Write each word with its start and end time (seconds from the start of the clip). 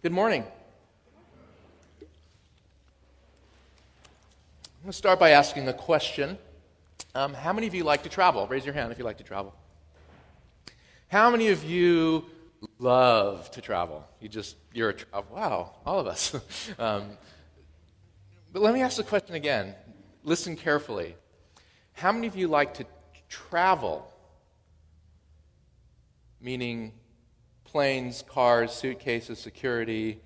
Good 0.00 0.12
morning. 0.12 0.44
I'm 2.00 2.06
going 4.84 4.92
to 4.92 4.92
start 4.92 5.18
by 5.18 5.30
asking 5.30 5.66
a 5.66 5.72
question. 5.72 6.38
Um, 7.16 7.34
how 7.34 7.52
many 7.52 7.66
of 7.66 7.74
you 7.74 7.82
like 7.82 8.04
to 8.04 8.08
travel? 8.08 8.46
Raise 8.46 8.64
your 8.64 8.74
hand 8.74 8.92
if 8.92 8.98
you 8.98 9.04
like 9.04 9.18
to 9.18 9.24
travel. 9.24 9.52
How 11.08 11.30
many 11.30 11.48
of 11.48 11.64
you 11.64 12.26
love 12.78 13.50
to 13.50 13.60
travel? 13.60 14.06
You 14.20 14.28
just, 14.28 14.54
you're 14.72 14.90
a 14.90 14.94
travel. 14.94 15.34
Wow, 15.34 15.72
all 15.84 15.98
of 15.98 16.06
us. 16.06 16.32
um, 16.78 17.18
but 18.52 18.62
let 18.62 18.74
me 18.74 18.82
ask 18.82 18.98
the 18.98 19.02
question 19.02 19.34
again. 19.34 19.74
Listen 20.22 20.54
carefully. 20.54 21.16
How 21.94 22.12
many 22.12 22.28
of 22.28 22.36
you 22.36 22.46
like 22.46 22.74
to 22.74 22.84
travel? 23.28 24.08
Meaning 26.40 26.92
planes, 27.70 28.24
cars, 28.28 28.72
suitcases, 28.72 29.38
security, 29.38 30.20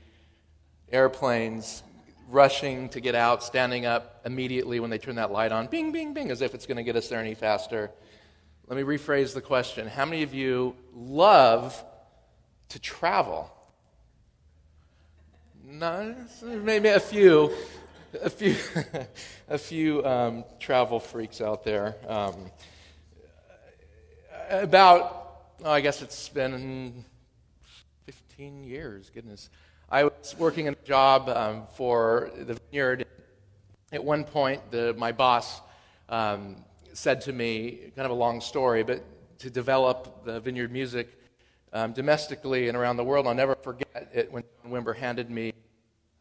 airplanes, 0.91 1.83
rushing 2.29 2.89
to 2.91 3.01
get 3.01 3.15
out, 3.15 3.43
standing 3.43 3.85
up 3.85 4.21
immediately 4.25 4.81
when 4.81 4.91
they 4.91 4.99
turn 4.99 5.17
that 5.17 5.33
light 5.33 5.53
on, 5.53 5.67
bing, 5.67 5.93
bing, 5.93 6.15
bing, 6.15 6.31
as 6.31 6.41
if 6.41 6.55
it's 6.55 6.67
going 6.67 6.77
to 6.77 6.83
get 6.83 6.97
us 6.97 7.09
there 7.09 7.19
any 7.19 7.35
faster. 7.35 7.91
Let 8.69 8.77
me 8.77 8.85
rephrase 8.85 9.35
the 9.35 9.41
question. 9.41 9.89
How 9.89 10.05
many 10.05 10.23
of 10.23 10.33
you 10.33 10.77
love 10.95 11.85
to 12.69 12.79
travel? 12.79 13.51
No, 15.65 16.15
maybe 16.43 16.89
a 16.89 17.01
few, 17.01 17.53
a 18.23 18.31
few, 18.31 18.55
a 19.49 19.59
few 19.59 20.05
um, 20.07 20.45
travel 20.61 21.01
freaks 21.01 21.41
out 21.41 21.65
there. 21.65 21.97
Um, 22.07 22.37
about, 24.49 25.43
oh, 25.65 25.71
I 25.71 25.81
guess 25.81 26.03
it's 26.03 26.29
been 26.29 27.05
15 28.07 28.65
years, 28.65 29.11
goodness. 29.15 29.49
I 29.89 30.05
was 30.05 30.35
working 30.37 30.67
in 30.67 30.75
a 30.75 30.87
job 30.87 31.29
um, 31.29 31.67
for 31.75 32.31
the 32.37 32.59
vineyard. 32.71 33.07
At 33.93 34.03
one 34.03 34.25
point, 34.25 34.71
the, 34.71 34.95
my 34.99 35.13
boss 35.13 35.61
um, 36.09 36.65
said 36.95 37.21
to 37.23 37.33
me, 37.33 37.93
kind 37.95 38.05
of 38.05 38.11
a 38.11 38.15
long 38.15 38.41
story, 38.41 38.83
but 38.83 39.05
to 39.39 39.51
develop 39.51 40.25
the 40.25 40.41
vineyard 40.41 40.73
music 40.73 41.17
um, 41.73 41.93
domestically 41.93 42.69
and 42.69 42.77
around 42.77 42.97
the 42.97 43.05
world, 43.05 43.27
I'll 43.27 43.35
never 43.35 43.55
forget 43.55 44.11
it 44.13 44.33
when 44.33 44.43
Wimber 44.67 44.97
handed 44.97 45.31
me 45.31 45.53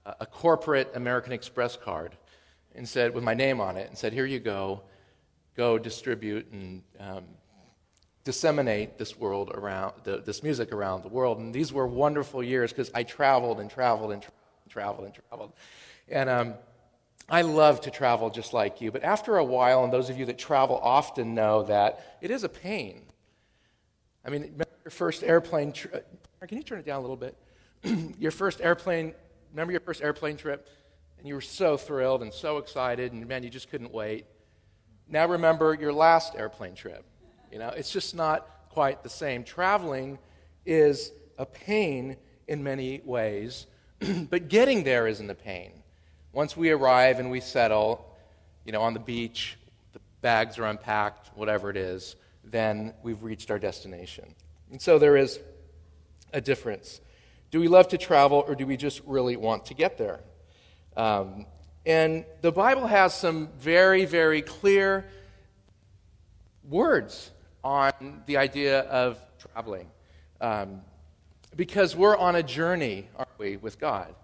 a, 0.06 0.16
a 0.22 0.26
corporate 0.26 0.92
American 0.94 1.34
Express 1.34 1.76
card 1.76 2.16
and 2.76 2.88
said, 2.88 3.14
with 3.14 3.24
my 3.24 3.34
name 3.34 3.60
on 3.60 3.76
it, 3.76 3.88
and 3.90 3.98
said, 3.98 4.14
Here 4.14 4.26
you 4.26 4.40
go, 4.40 4.82
go 5.58 5.78
distribute 5.78 6.52
and 6.52 6.84
um, 7.00 7.24
disseminate 8.24 8.98
this 8.98 9.18
world 9.18 9.52
around 9.54 9.94
the, 10.04 10.18
this 10.18 10.44
music 10.44 10.72
around 10.72 11.04
the 11.04 11.10
world. 11.10 11.40
And 11.40 11.54
these 11.54 11.74
were 11.74 11.88
wonderful 11.88 12.44
years 12.44 12.72
because 12.72 12.92
I 12.94 13.04
traveled 13.04 13.60
and 13.60 13.70
traveled 13.70 14.12
and 14.12 14.24
traveled 14.70 15.06
and 15.06 15.14
traveled. 15.14 15.54
And 16.08 16.30
um, 16.30 16.54
I 17.30 17.42
love 17.42 17.82
to 17.82 17.92
travel 17.92 18.30
just 18.30 18.54
like 18.54 18.82
you. 18.82 18.92
But 18.92 19.04
after 19.04 19.38
a 19.38 19.44
while, 19.44 19.84
and 19.84 19.92
those 19.92 20.10
of 20.10 20.20
you 20.20 20.26
that 20.28 20.38
travel 20.38 20.80
often 20.82 21.34
know 21.34 21.64
that 21.64 22.18
it 22.22 22.30
is 22.30 22.44
a 22.44 22.50
pain. 22.50 23.02
I 24.24 24.30
mean, 24.30 24.44
remember 24.44 24.68
your 24.84 24.92
first 24.92 25.24
airplane 25.24 25.72
trip? 25.72 26.08
Can 26.48 26.58
you 26.58 26.64
turn 26.64 26.80
it 26.80 26.86
down 26.86 27.00
a 27.00 27.02
little 27.02 27.18
bit? 27.18 27.36
your 28.20 28.32
first 28.32 28.62
airplane, 28.62 29.14
remember 29.52 29.72
your 29.72 29.82
first 29.82 30.02
airplane 30.02 30.38
trip? 30.38 30.68
And 31.18 31.28
you 31.28 31.36
were 31.36 31.42
so 31.42 31.78
thrilled 31.78 32.24
and 32.24 32.34
so 32.34 32.58
excited, 32.58 33.14
and 33.14 33.28
man, 33.28 33.44
you 33.44 33.50
just 33.50 33.70
couldn't 33.70 33.94
wait. 33.94 34.26
Now 35.08 35.28
remember 35.28 35.76
your 35.76 35.94
last 35.94 36.36
airplane 36.36 36.74
trip 36.74 37.06
you 37.52 37.60
know, 37.60 37.70
it's 37.70 37.92
just 37.92 38.16
not 38.16 38.48
quite 38.70 39.04
the 39.04 39.10
same. 39.10 39.44
Traveling 39.44 40.18
is 40.66 41.12
a 41.38 41.46
pain 41.46 42.16
in 42.48 42.64
many 42.64 43.02
ways, 43.04 43.68
but 44.30 44.48
getting 44.48 44.84
there 44.84 45.08
isn't 45.08 45.30
a 45.30 45.36
pain. 45.36 45.72
Once 46.32 46.56
we 46.56 46.72
arrive 46.72 47.20
and 47.20 47.30
we 47.30 47.42
settle, 47.42 48.16
you 48.66 48.72
know, 48.72 48.82
on 48.82 48.94
the 48.94 49.00
beach, 49.00 49.58
the 49.92 50.00
bags 50.22 50.58
are 50.58 50.66
unpacked, 50.66 51.30
whatever 51.36 51.70
it 51.70 51.76
is, 51.76 52.16
then 52.44 52.94
we've 53.04 53.22
reached 53.22 53.52
our 53.52 53.60
destination. 53.60 54.34
And 54.72 54.82
so 54.82 54.98
there 54.98 55.18
is 55.18 55.40
a 56.34 56.40
difference. 56.40 57.02
Do 57.52 57.60
we 57.60 57.68
love 57.68 57.90
to 57.90 57.98
travel 57.98 58.46
or 58.48 58.56
do 58.56 58.66
we 58.66 58.78
just 58.78 59.02
really 59.06 59.36
want 59.36 59.66
to 59.66 59.74
get 59.74 59.98
there? 59.98 60.22
Um, 60.96 61.46
and 61.86 62.26
the 62.42 62.52
Bible 62.52 62.88
has 62.88 63.14
some 63.14 63.50
very, 63.60 64.06
very 64.06 64.42
clear 64.42 65.06
words 66.64 67.32
on 67.64 68.24
the 68.26 68.38
idea 68.38 68.82
of 68.82 69.20
traveling. 69.40 69.90
Um, 70.40 70.82
because 71.56 71.96
we're 71.96 72.18
on 72.18 72.36
a 72.36 72.44
journey, 72.44 73.08
aren't 73.16 73.38
we, 73.38 73.58
with 73.58 73.80
God? 73.80 74.16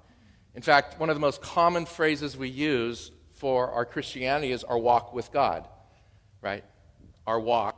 In 0.55 0.61
fact, 0.61 0.99
one 0.99 1.09
of 1.09 1.15
the 1.15 1.19
most 1.19 1.41
common 1.41 1.85
phrases 1.85 2.35
we 2.35 2.49
use 2.49 3.11
for 3.33 3.69
our 3.71 3.85
Christianity 3.85 4.51
is 4.51 4.63
our 4.63 4.77
walk 4.77 5.13
with 5.13 5.31
God, 5.31 5.67
right? 6.41 6.63
Our 7.27 7.39
walk. 7.39 7.75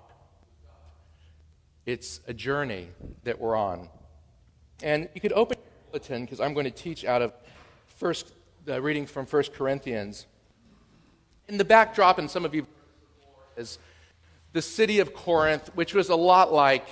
It's 1.86 2.22
a 2.28 2.34
journey 2.34 2.88
that 3.24 3.40
we're 3.40 3.56
on. 3.56 3.90
And 4.82 5.10
you 5.14 5.20
could 5.20 5.34
open 5.34 5.58
your 5.58 5.92
bulletin 5.92 6.24
because 6.24 6.40
I'm 6.40 6.54
going 6.54 6.66
to 6.66 6.72
teach 6.72 7.04
out 7.04 7.22
of 7.22 7.34
first, 7.98 8.32
uh, 8.68 8.82
reading 8.82 9.06
from 9.06 9.26
1 9.26 9.44
Corinthians. 9.56 10.26
In 11.50 11.58
the 11.58 11.66
backdrop, 11.66 12.20
and 12.20 12.30
some 12.30 12.46
of 12.46 12.56
you 12.56 12.66
is 13.58 13.80
the 14.54 14.62
city 14.62 15.00
of 15.00 15.14
Corinth, 15.14 15.70
which 15.76 15.94
was 15.94 16.10
a 16.10 16.16
lot 16.16 16.52
like 16.52 16.88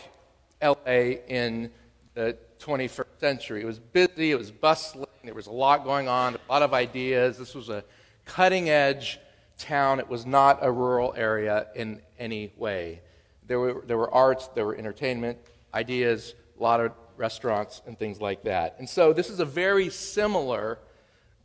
LA 0.61 1.15
in 1.27 1.71
the 2.13 2.37
21st 2.59 3.05
century. 3.19 3.61
It 3.61 3.65
was 3.65 3.79
busy, 3.79 4.31
it 4.31 4.37
was 4.37 4.51
bustling, 4.51 5.07
there 5.23 5.33
was 5.33 5.47
a 5.47 5.51
lot 5.51 5.83
going 5.83 6.07
on, 6.07 6.35
a 6.35 6.51
lot 6.51 6.61
of 6.61 6.73
ideas. 6.73 7.37
This 7.37 7.53
was 7.53 7.69
a 7.69 7.83
cutting 8.25 8.69
edge 8.69 9.19
town. 9.57 9.99
It 9.99 10.07
was 10.07 10.25
not 10.25 10.59
a 10.61 10.71
rural 10.71 11.13
area 11.17 11.67
in 11.75 12.01
any 12.19 12.53
way. 12.57 13.01
There 13.45 13.59
were, 13.59 13.83
there 13.85 13.97
were 13.97 14.13
arts, 14.13 14.49
there 14.55 14.65
were 14.65 14.75
entertainment, 14.75 15.37
ideas, 15.73 16.35
a 16.59 16.63
lot 16.63 16.79
of 16.79 16.91
restaurants, 17.15 17.81
and 17.87 17.97
things 17.97 18.21
like 18.21 18.43
that. 18.43 18.75
And 18.79 18.87
so 18.87 19.13
this 19.13 19.29
is 19.29 19.39
a 19.39 19.45
very 19.45 19.89
similar 19.89 20.79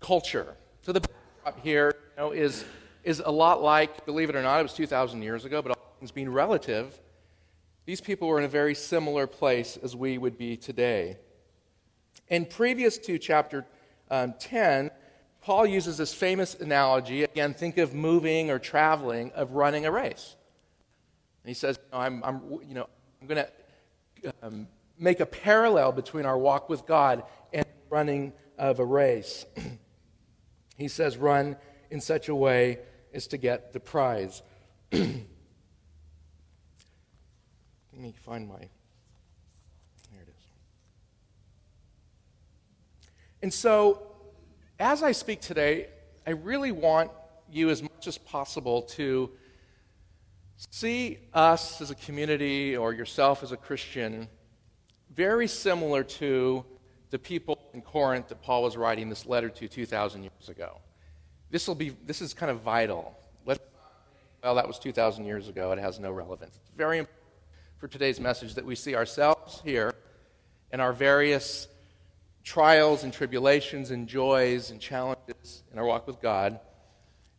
culture. 0.01 0.55
So 0.83 0.93
the 0.93 1.01
backdrop 1.01 1.65
here 1.65 1.95
you 2.17 2.23
know, 2.23 2.33
is, 2.33 2.65
is 3.05 3.23
a 3.25 3.31
lot 3.31 3.63
like, 3.63 4.05
believe 4.05 4.31
it 4.31 4.37
or 4.37 4.43
not, 4.43 4.59
it 4.61 4.65
was 4.65 4.75
2,000 4.75 5.23
years 5.23 5.45
ago, 5.45 5.63
but 5.63 5.79
being 6.11 6.31
relative, 6.31 7.01
these 7.85 8.01
people 8.01 8.29
were 8.29 8.39
in 8.39 8.45
a 8.45 8.49
very 8.49 8.75
similar 8.75 9.27
place 9.27 9.79
as 9.83 9.95
we 9.95 10.19
would 10.19 10.39
be 10.39 10.57
today. 10.57 11.19
And 12.29 12.49
previous 12.49 12.99
to 12.99 13.19
chapter 13.19 13.67
um, 14.11 14.35
10, 14.39 14.91
Paul 15.43 15.67
uses 15.67 15.99
this 15.99 16.15
famous 16.15 16.55
analogy. 16.55 17.25
Again, 17.25 17.55
think 17.55 17.79
of 17.79 17.95
moving 17.95 18.51
or 18.51 18.59
traveling, 18.59 19.33
of 19.33 19.53
running 19.53 19.87
a 19.87 19.91
race. 19.91 20.37
And 21.43 21.49
he 21.49 21.55
says, 21.55 21.79
I'm, 21.93 22.23
I'm 22.23 22.41
you 22.67 22.75
know, 22.75 22.89
I'm 23.21 23.27
going 23.27 23.45
to 24.23 24.35
um, 24.43 24.69
make 24.99 25.21
a 25.21 25.27
parallel 25.27 25.93
between 25.93 26.25
our 26.25 26.39
walk 26.39 26.69
with 26.69 26.87
God 26.87 27.25
and 27.53 27.67
running 27.91 28.33
of 28.57 28.79
a 28.79 28.85
race. 28.85 29.45
he 30.77 30.87
says, 30.87 31.17
run 31.17 31.57
in 31.91 32.01
such 32.01 32.29
a 32.29 32.35
way 32.35 32.79
as 33.13 33.27
to 33.29 33.37
get 33.37 33.73
the 33.73 33.81
prize. 33.81 34.43
Let 37.93 38.03
me 38.03 38.15
find 38.25 38.49
my. 38.49 38.55
There 38.55 40.23
it 40.23 40.29
is. 40.29 40.45
And 43.43 43.53
so, 43.53 44.03
as 44.79 45.03
I 45.03 45.13
speak 45.13 45.41
today, 45.41 45.89
I 46.27 46.31
really 46.31 46.73
want 46.73 47.11
you, 47.51 47.69
as 47.69 47.83
much 47.83 48.07
as 48.07 48.17
possible, 48.17 48.83
to 48.83 49.31
see 50.71 51.19
us 51.35 51.81
as 51.81 51.91
a 51.91 51.95
community 51.95 52.77
or 52.77 52.93
yourself 52.93 53.43
as 53.43 53.53
a 53.53 53.57
Christian 53.57 54.29
very 55.15 55.47
similar 55.47 56.03
to 56.03 56.65
the 57.11 57.19
people 57.19 57.59
in 57.75 57.83
Corinth 57.83 58.29
that 58.29 58.41
Paul 58.41 58.63
was 58.63 58.77
writing 58.77 59.11
this 59.11 59.27
letter 59.27 59.51
to 59.51 59.69
2,000 59.69 60.23
years 60.23 60.49
ago. 60.49 60.79
This 61.51 61.69
will 61.69 61.75
be 61.75 61.91
this 62.07 62.23
is 62.23 62.33
kind 62.33 62.51
of 62.51 62.61
vital. 62.61 63.15
Let's, 63.45 63.61
well, 64.43 64.55
that 64.55 64.67
was 64.67 64.79
2,000 64.79 65.27
years 65.27 65.49
ago. 65.49 65.73
It 65.73 65.79
has 65.79 66.01
no 66.01 66.11
relevance. 66.11 66.57
It's 66.57 66.71
very 66.75 66.99
important 66.99 67.22
for 67.83 67.89
today's 67.89 68.21
message 68.21 68.55
that 68.55 68.65
we 68.65 68.77
see 68.77 68.95
ourselves 68.95 69.61
here 69.65 69.93
and 70.71 70.81
our 70.81 70.93
various 70.93 71.67
trials 72.45 73.03
and 73.03 73.13
tribulations 73.13 73.91
and 73.91 74.07
joys 74.07 74.71
and 74.71 74.81
challenges 74.81 75.65
in 75.73 75.81
our 75.81 75.85
walk 75.85 76.07
with 76.07 76.21
God, 76.21 76.61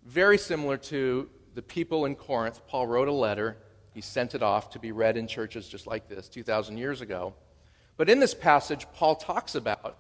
very 0.04 0.38
similar 0.38 0.76
to 0.76 1.30
the 1.56 1.62
people 1.62 2.04
in 2.04 2.14
Corinth. 2.14 2.60
Paul 2.68 2.88
wrote 2.88 3.08
a 3.08 3.14
letter, 3.14 3.56
he 3.94 4.02
sent 4.02 4.36
it 4.36 4.44
off 4.44 4.72
to 4.72 4.80
be 4.80 4.92
read 4.92 5.16
in 5.16 5.28
churches 5.28 5.66
just 5.70 5.88
like 5.88 6.10
this 6.10 6.28
2,000 6.28 6.78
years 6.78 7.00
ago. 7.00 7.34
But 7.96 8.10
in 8.10 8.20
this 8.20 8.34
passage, 8.34 8.86
Paul 8.96 9.16
talks 9.16 9.56
about 9.56 9.98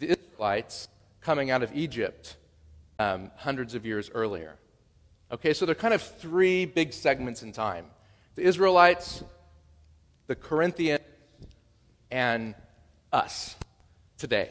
the 0.00 0.18
Israelites 0.18 0.88
coming 1.20 1.52
out 1.52 1.62
of 1.62 1.72
Egypt 1.76 2.34
um, 2.98 3.30
hundreds 3.36 3.76
of 3.76 3.86
years 3.86 4.10
earlier. 4.12 4.56
Okay, 5.30 5.54
so 5.54 5.64
there 5.64 5.74
are 5.74 5.78
kind 5.78 5.94
of 5.94 6.02
three 6.02 6.64
big 6.64 6.92
segments 6.92 7.44
in 7.44 7.52
time 7.52 7.86
the 8.34 8.42
Israelites, 8.42 9.22
the 10.26 10.34
Corinthians, 10.34 11.00
and 12.10 12.54
us 13.12 13.56
today. 14.18 14.50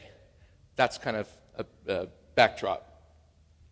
that's 0.75 0.97
kind 0.97 1.17
of 1.17 1.29
a, 1.57 1.65
a 1.87 2.07
backdrop. 2.35 2.95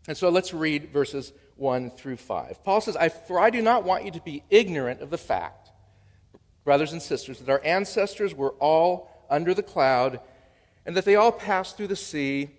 And 0.08 0.18
so 0.18 0.30
let's 0.30 0.54
read 0.54 0.92
verses 0.92 1.34
1 1.56 1.92
through 1.92 2.18
5. 2.18 2.64
Paul 2.64 2.82
says, 2.82 2.98
For 3.28 3.40
I 3.40 3.50
do 3.50 3.62
not 3.62 3.84
want 3.84 4.06
you 4.06 4.12
to 4.12 4.22
be 4.22 4.44
ignorant 4.50 5.02
of 5.02 5.10
the 5.10 5.18
fact, 5.18 5.70
brothers 6.64 6.92
and 6.92 7.02
sisters, 7.02 7.40
that 7.40 7.50
our 7.50 7.62
ancestors 7.64 8.34
were 8.34 8.52
all 8.60 9.10
under 9.30 9.54
the 9.54 9.64
cloud, 9.64 10.20
and 10.86 10.96
that 10.96 11.06
they 11.06 11.16
all 11.16 11.32
passed 11.32 11.78
through 11.78 11.88
the 11.88 11.96
sea. 11.96 12.50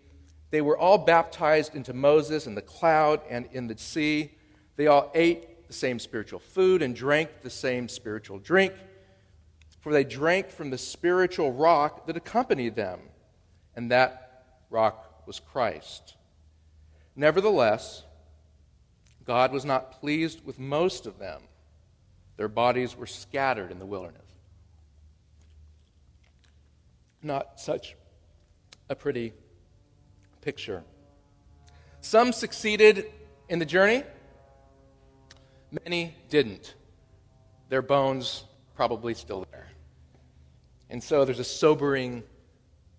They 0.51 0.61
were 0.61 0.79
all 0.79 0.99
baptized 0.99 1.75
into 1.75 1.93
Moses 1.93 2.47
in 2.47 2.55
the 2.55 2.63
cloud 2.63 3.21
and 3.29 3.49
in 3.53 3.67
the 3.67 3.77
sea. 3.77 4.33
They 4.77 4.87
all 4.87 5.11
ate 5.15 5.67
the 5.67 5.73
same 5.73 5.99
spiritual 5.99 6.39
food 6.39 6.83
and 6.83 6.95
drank 6.95 7.43
the 7.43 7.51
same 7.51 7.89
spiritual 7.89 8.39
drink, 8.39 8.73
for 9.85 9.93
they 9.93 10.03
drank 10.03 10.49
from 10.49 10.71
the 10.71 10.79
spiritual 10.79 11.53
rock 11.53 12.07
that 12.07 12.17
accompanied 12.17 12.75
them, 12.75 13.01
and 13.77 13.91
that 13.91 14.47
rock 14.71 15.27
was 15.27 15.39
Christ. 15.39 16.17
Nevertheless, 17.15 18.03
God 19.27 19.53
was 19.53 19.67
not 19.67 20.01
pleased 20.01 20.43
with 20.43 20.59
most 20.59 21.05
of 21.05 21.19
them. 21.19 21.43
Their 22.39 22.49
bodies 22.49 22.97
were 22.97 23.07
scattered 23.07 23.71
in 23.71 23.79
the 23.79 23.85
wilderness. 23.85 24.23
Not 27.23 27.61
such 27.61 27.95
a 28.89 28.95
pretty 28.95 29.35
picture. 30.41 30.83
Some 32.01 32.33
succeeded 32.33 33.13
in 33.51 33.59
the 33.59 33.67
journey, 33.67 34.03
many 35.85 36.15
didn't. 36.31 36.75
Their 37.69 37.83
bones 37.83 38.45
probably 38.75 39.13
still 39.13 39.47
there. 39.53 39.69
And 40.91 41.03
so 41.03 41.25
there's 41.25 41.39
a 41.39 41.45
sobering 41.45 42.23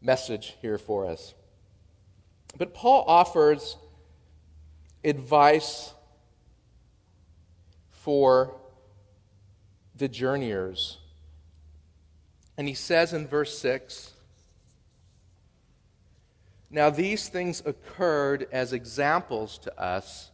message 0.02 0.56
here 0.62 0.78
for 0.78 1.06
us. 1.06 1.34
But 2.58 2.74
Paul 2.74 3.04
offers 3.08 3.78
advice 5.04 5.94
for 7.92 8.56
the 9.96 10.08
journeyers. 10.08 11.00
And 12.58 12.68
he 12.68 12.74
says 12.74 13.14
in 13.14 13.28
verse 13.28 13.58
6 13.58 14.14
Now 16.70 16.90
these 16.90 17.30
things 17.30 17.62
occurred 17.66 18.48
as 18.52 18.74
examples 18.74 19.58
to 19.60 19.80
us 19.82 20.32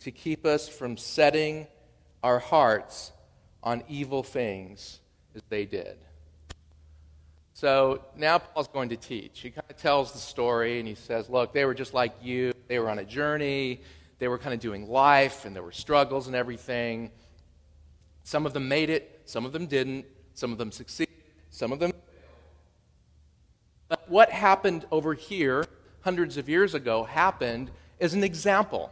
to 0.00 0.10
keep 0.10 0.46
us 0.46 0.68
from 0.68 0.96
setting 0.96 1.66
our 2.22 2.38
hearts 2.38 3.12
on 3.62 3.82
evil 3.88 4.22
things 4.22 5.00
as 5.34 5.42
they 5.48 5.64
did. 5.66 5.98
So 7.60 8.02
now 8.16 8.38
Paul's 8.38 8.68
going 8.68 8.88
to 8.88 8.96
teach. 8.96 9.40
He 9.40 9.50
kind 9.50 9.66
of 9.68 9.76
tells 9.76 10.12
the 10.12 10.18
story 10.18 10.78
and 10.78 10.88
he 10.88 10.94
says, 10.94 11.28
Look, 11.28 11.52
they 11.52 11.66
were 11.66 11.74
just 11.74 11.92
like 11.92 12.14
you. 12.22 12.54
They 12.68 12.78
were 12.78 12.88
on 12.88 12.98
a 12.98 13.04
journey. 13.04 13.82
They 14.18 14.28
were 14.28 14.38
kind 14.38 14.54
of 14.54 14.60
doing 14.60 14.88
life 14.88 15.44
and 15.44 15.54
there 15.54 15.62
were 15.62 15.70
struggles 15.70 16.26
and 16.26 16.34
everything. 16.34 17.10
Some 18.22 18.46
of 18.46 18.54
them 18.54 18.66
made 18.66 18.88
it, 18.88 19.20
some 19.26 19.44
of 19.44 19.52
them 19.52 19.66
didn't. 19.66 20.06
Some 20.32 20.52
of 20.52 20.56
them 20.56 20.72
succeeded, 20.72 21.12
some 21.50 21.70
of 21.70 21.80
them 21.80 21.90
failed. 21.90 22.02
But 23.88 24.08
what 24.08 24.30
happened 24.30 24.86
over 24.90 25.12
here 25.12 25.66
hundreds 26.00 26.38
of 26.38 26.48
years 26.48 26.72
ago 26.72 27.04
happened 27.04 27.70
as 28.00 28.14
an 28.14 28.24
example. 28.24 28.90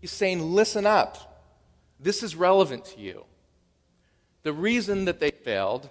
He's 0.00 0.12
saying, 0.12 0.40
Listen 0.40 0.86
up. 0.86 1.44
This 2.00 2.22
is 2.22 2.36
relevant 2.36 2.86
to 2.86 3.00
you. 3.02 3.26
The 4.44 4.54
reason 4.54 5.04
that 5.04 5.20
they 5.20 5.30
failed 5.30 5.90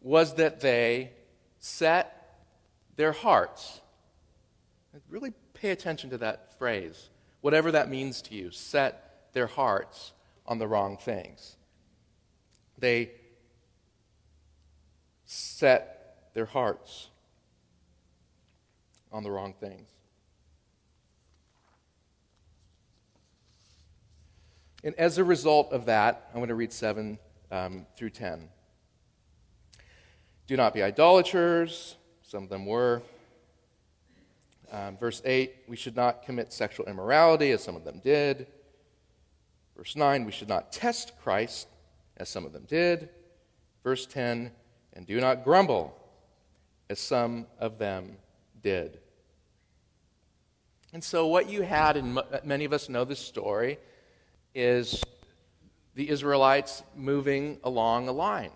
was 0.00 0.34
that 0.34 0.60
they 0.60 1.12
set 1.58 2.38
their 2.96 3.12
hearts. 3.12 3.80
Really 5.08 5.32
pay 5.54 5.70
attention 5.70 6.10
to 6.10 6.18
that 6.18 6.58
phrase, 6.58 7.10
whatever 7.40 7.70
that 7.72 7.88
means 7.88 8.22
to 8.22 8.34
you. 8.34 8.50
Set 8.50 9.28
their 9.32 9.46
hearts 9.46 10.12
on 10.46 10.58
the 10.58 10.66
wrong 10.66 10.96
things. 10.96 11.56
They 12.78 13.12
set 15.24 16.30
their 16.34 16.46
hearts 16.46 17.08
on 19.12 19.22
the 19.22 19.30
wrong 19.30 19.54
things. 19.60 19.88
And 24.82 24.94
as 24.96 25.18
a 25.18 25.24
result 25.24 25.72
of 25.72 25.86
that, 25.86 26.30
I'm 26.32 26.40
going 26.40 26.48
to 26.48 26.54
read 26.54 26.72
7 26.72 27.18
um, 27.50 27.86
through 27.96 28.10
10. 28.10 28.48
Do 30.50 30.56
not 30.56 30.74
be 30.74 30.82
idolaters. 30.82 31.94
Some 32.24 32.42
of 32.42 32.48
them 32.48 32.66
were. 32.66 33.02
Um, 34.72 34.96
verse 34.96 35.22
8, 35.24 35.54
we 35.68 35.76
should 35.76 35.94
not 35.94 36.24
commit 36.24 36.52
sexual 36.52 36.86
immorality, 36.86 37.52
as 37.52 37.62
some 37.62 37.76
of 37.76 37.84
them 37.84 38.00
did. 38.02 38.48
Verse 39.76 39.94
9, 39.94 40.24
we 40.24 40.32
should 40.32 40.48
not 40.48 40.72
test 40.72 41.12
Christ, 41.22 41.68
as 42.16 42.28
some 42.28 42.44
of 42.44 42.52
them 42.52 42.64
did. 42.66 43.10
Verse 43.84 44.06
10, 44.06 44.50
and 44.94 45.06
do 45.06 45.20
not 45.20 45.44
grumble, 45.44 45.96
as 46.88 46.98
some 46.98 47.46
of 47.60 47.78
them 47.78 48.16
did. 48.60 48.98
And 50.92 51.04
so, 51.04 51.28
what 51.28 51.48
you 51.48 51.62
had, 51.62 51.96
and 51.96 52.20
many 52.42 52.64
of 52.64 52.72
us 52.72 52.88
know 52.88 53.04
this 53.04 53.20
story, 53.20 53.78
is 54.52 55.00
the 55.94 56.10
Israelites 56.10 56.82
moving 56.96 57.60
along 57.62 58.08
a 58.08 58.12
line 58.12 58.50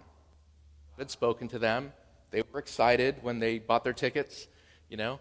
had 0.98 1.10
spoken 1.10 1.48
to 1.48 1.58
them. 1.58 1.92
They 2.30 2.42
were 2.52 2.58
excited 2.58 3.16
when 3.22 3.38
they 3.38 3.58
bought 3.58 3.84
their 3.84 3.92
tickets, 3.92 4.48
you 4.88 4.96
know, 4.96 5.20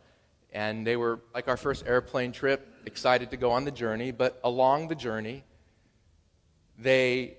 and 0.51 0.85
they 0.85 0.95
were 0.95 1.21
like 1.33 1.47
our 1.47 1.57
first 1.57 1.85
airplane 1.85 2.31
trip, 2.31 2.67
excited 2.85 3.31
to 3.31 3.37
go 3.37 3.51
on 3.51 3.65
the 3.65 3.71
journey. 3.71 4.11
But 4.11 4.39
along 4.43 4.87
the 4.87 4.95
journey, 4.95 5.43
they 6.77 7.37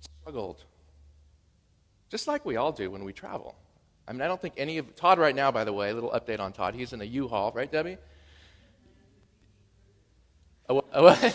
struggled, 0.00 0.64
just 2.10 2.26
like 2.26 2.44
we 2.44 2.56
all 2.56 2.72
do 2.72 2.90
when 2.90 3.04
we 3.04 3.12
travel. 3.12 3.56
I 4.06 4.12
mean, 4.12 4.20
I 4.20 4.26
don't 4.26 4.40
think 4.40 4.54
any 4.56 4.78
of 4.78 4.94
Todd 4.96 5.18
right 5.18 5.34
now, 5.34 5.50
by 5.50 5.64
the 5.64 5.72
way, 5.72 5.90
a 5.90 5.94
little 5.94 6.10
update 6.10 6.40
on 6.40 6.52
Todd. 6.52 6.74
He's 6.74 6.92
in 6.92 7.00
a 7.00 7.04
U-Haul, 7.04 7.52
right, 7.54 7.70
Debbie? 7.70 7.96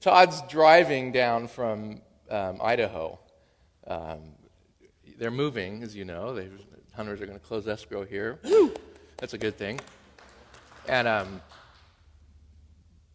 Todd's 0.00 0.42
driving 0.48 1.12
down 1.12 1.46
from 1.46 2.00
um, 2.30 2.58
Idaho. 2.62 3.18
Um, 3.86 4.20
they're 5.18 5.30
moving, 5.30 5.82
as 5.82 5.94
you 5.94 6.04
know. 6.04 6.34
They, 6.34 6.48
hunters 6.94 7.20
are 7.20 7.26
going 7.26 7.38
to 7.38 7.44
close 7.44 7.66
escrow 7.66 8.04
here. 8.04 8.38
That's 9.18 9.34
a 9.34 9.38
good 9.38 9.56
thing. 9.56 9.80
And 10.88 11.06
um, 11.06 11.40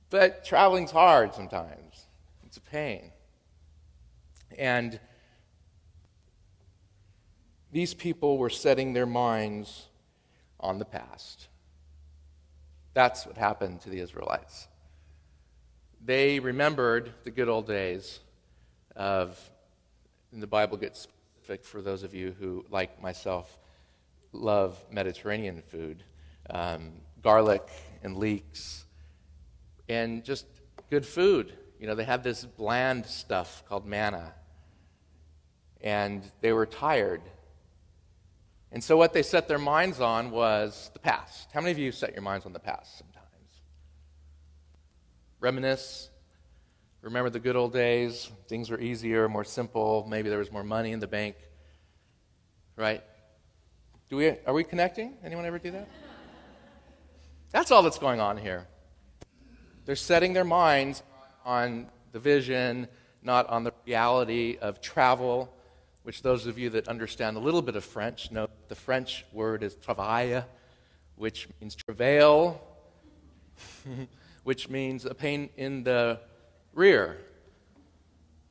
but 0.10 0.46
traveling's 0.46 0.92
hard 0.92 1.34
sometimes. 1.34 2.06
It's 2.46 2.58
a 2.58 2.62
pain. 2.62 3.12
And 4.58 5.00
these 7.72 7.94
people 7.94 8.38
were 8.38 8.50
setting 8.50 8.94
their 8.94 9.06
minds 9.06 9.88
on 10.60 10.80
the 10.80 10.86
past. 10.86 11.48
That's 12.94 13.26
what 13.26 13.36
happened 13.36 13.82
to 13.82 13.90
the 13.90 14.00
Israelites. 14.00 14.68
They 16.04 16.40
remembered 16.40 17.12
the 17.24 17.32
good 17.32 17.50
old 17.50 17.68
days 17.68 18.20
of, 18.96 19.40
and 20.32 20.42
the 20.42 20.48
Bible 20.48 20.78
gets 20.78 21.02
specific 21.02 21.64
for 21.64 21.82
those 21.82 22.04
of 22.04 22.14
you 22.14 22.36
who, 22.40 22.66
like 22.70 23.02
myself, 23.02 23.60
love 24.32 24.84
Mediterranean 24.92 25.62
food 25.62 26.04
um, 26.50 26.92
garlic 27.22 27.68
and 28.04 28.18
leeks, 28.18 28.86
and 29.90 30.24
just 30.24 30.46
good 30.90 31.06
food. 31.06 31.54
You 31.80 31.88
know, 31.88 31.96
they 31.96 32.04
had 32.04 32.24
this 32.24 32.46
bland 32.46 33.06
stuff 33.06 33.64
called 33.68 33.86
manna, 33.86 34.34
and 35.82 36.24
they 36.42 36.54
were 36.54 36.66
tired. 36.66 37.22
And 38.72 38.84
so, 38.84 38.98
what 38.98 39.14
they 39.14 39.24
set 39.24 39.48
their 39.48 39.60
minds 39.60 40.02
on 40.02 40.32
was 40.32 40.90
the 40.94 41.00
past. 41.00 41.50
How 41.54 41.62
many 41.62 41.72
of 41.72 41.78
you 41.78 41.92
set 41.92 42.14
your 42.14 42.22
minds 42.22 42.46
on 42.46 42.54
the 42.54 42.60
past 42.60 42.98
sometimes? 42.98 43.26
Reminisce, 45.40 46.10
remember 47.06 47.30
the 47.30 47.40
good 47.40 47.56
old 47.56 47.72
days. 47.72 48.32
Things 48.48 48.72
were 48.72 48.80
easier, 48.80 49.30
more 49.30 49.44
simple. 49.44 50.08
Maybe 50.10 50.28
there 50.28 50.40
was 50.40 50.52
more 50.52 50.64
money 50.64 50.92
in 50.92 51.00
the 51.00 51.08
bank. 51.08 51.36
Right? 52.76 53.04
Do 54.10 54.18
we, 54.18 54.30
are 54.46 54.54
we 54.54 54.64
connecting? 54.64 55.14
Anyone 55.24 55.46
ever 55.46 55.60
do 55.60 55.70
that? 55.72 55.88
That's 57.52 57.70
all 57.70 57.84
that's 57.84 58.00
going 58.00 58.20
on 58.20 58.38
here. 58.38 58.68
They're 59.86 59.96
setting 59.96 60.34
their 60.34 60.44
minds 60.44 61.04
on 61.46 61.88
the 62.12 62.20
vision, 62.20 62.88
not 63.22 63.48
on 63.50 63.64
the 63.64 63.72
reality 63.86 64.58
of 64.60 64.82
travel, 64.82 65.54
which 66.02 66.24
those 66.24 66.48
of 66.48 66.58
you 66.58 66.72
that 66.72 66.88
understand 66.88 67.38
a 67.38 67.40
little 67.40 67.62
bit 67.62 67.76
of 67.76 67.84
French 67.86 68.32
know 68.32 68.48
the 68.68 68.76
French 68.76 69.26
word 69.32 69.62
is 69.62 69.76
travail, 69.76 70.44
which 71.18 71.48
means 71.62 71.76
travail, 71.76 72.60
which 74.44 74.70
means 74.70 75.06
a 75.06 75.14
pain 75.14 75.50
in 75.56 75.84
the 75.84 76.20
rear. 76.76 77.18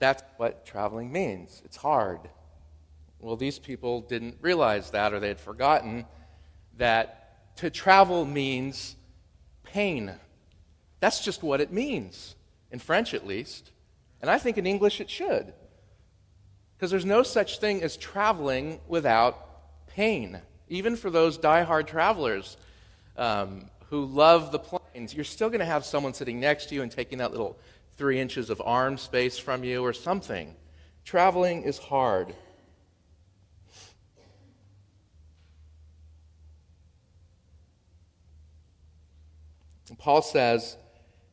That's 0.01 0.23
what 0.39 0.67
traveling 0.67 1.13
means. 1.13 1.63
It's 1.65 1.77
hard, 1.77 2.21
Well, 3.21 3.37
these 3.37 3.59
people 3.59 4.03
didn't 4.03 4.37
realize 4.43 4.91
that, 4.91 5.15
or 5.15 5.21
they 5.21 5.29
had 5.29 5.41
forgotten 5.41 6.05
that 6.77 7.57
to 7.57 7.71
travel 7.71 8.27
means 8.27 8.97
pain. 9.63 10.13
That's 11.01 11.25
just 11.25 11.43
what 11.43 11.61
it 11.61 11.73
means, 11.73 12.35
in 12.71 12.81
French 12.81 13.15
at 13.15 13.27
least. 13.27 13.71
And 14.21 14.31
I 14.31 14.39
think 14.39 14.59
in 14.59 14.67
English 14.67 15.01
it 15.01 15.09
should. 15.09 15.55
Because 16.77 16.91
there's 16.91 17.05
no 17.07 17.23
such 17.23 17.61
thing 17.61 17.83
as 17.83 17.97
traveling 17.97 18.81
without 18.89 19.87
pain. 19.87 20.41
Even 20.69 20.97
for 20.97 21.09
those 21.09 21.39
die-hard 21.39 21.87
travelers 21.87 22.57
um, 23.17 23.71
who 23.89 24.05
love 24.05 24.53
the 24.53 24.59
planes, 24.59 25.15
you're 25.15 25.25
still 25.25 25.49
going 25.49 25.61
to 25.61 25.67
have 25.67 25.85
someone 25.87 26.13
sitting 26.13 26.41
next 26.41 26.67
to 26.67 26.75
you 26.75 26.83
and 26.83 26.91
taking 26.91 27.19
that 27.19 27.31
little 27.31 27.57
three 27.97 28.21
inches 28.21 28.51
of 28.51 28.61
arm 28.65 28.99
space 28.99 29.39
from 29.39 29.65
you 29.65 29.83
or 29.83 29.93
something. 29.93 30.57
Traveling 31.05 31.63
is 31.63 31.79
hard. 31.79 32.35
Paul 40.05 40.21
says 40.21 40.77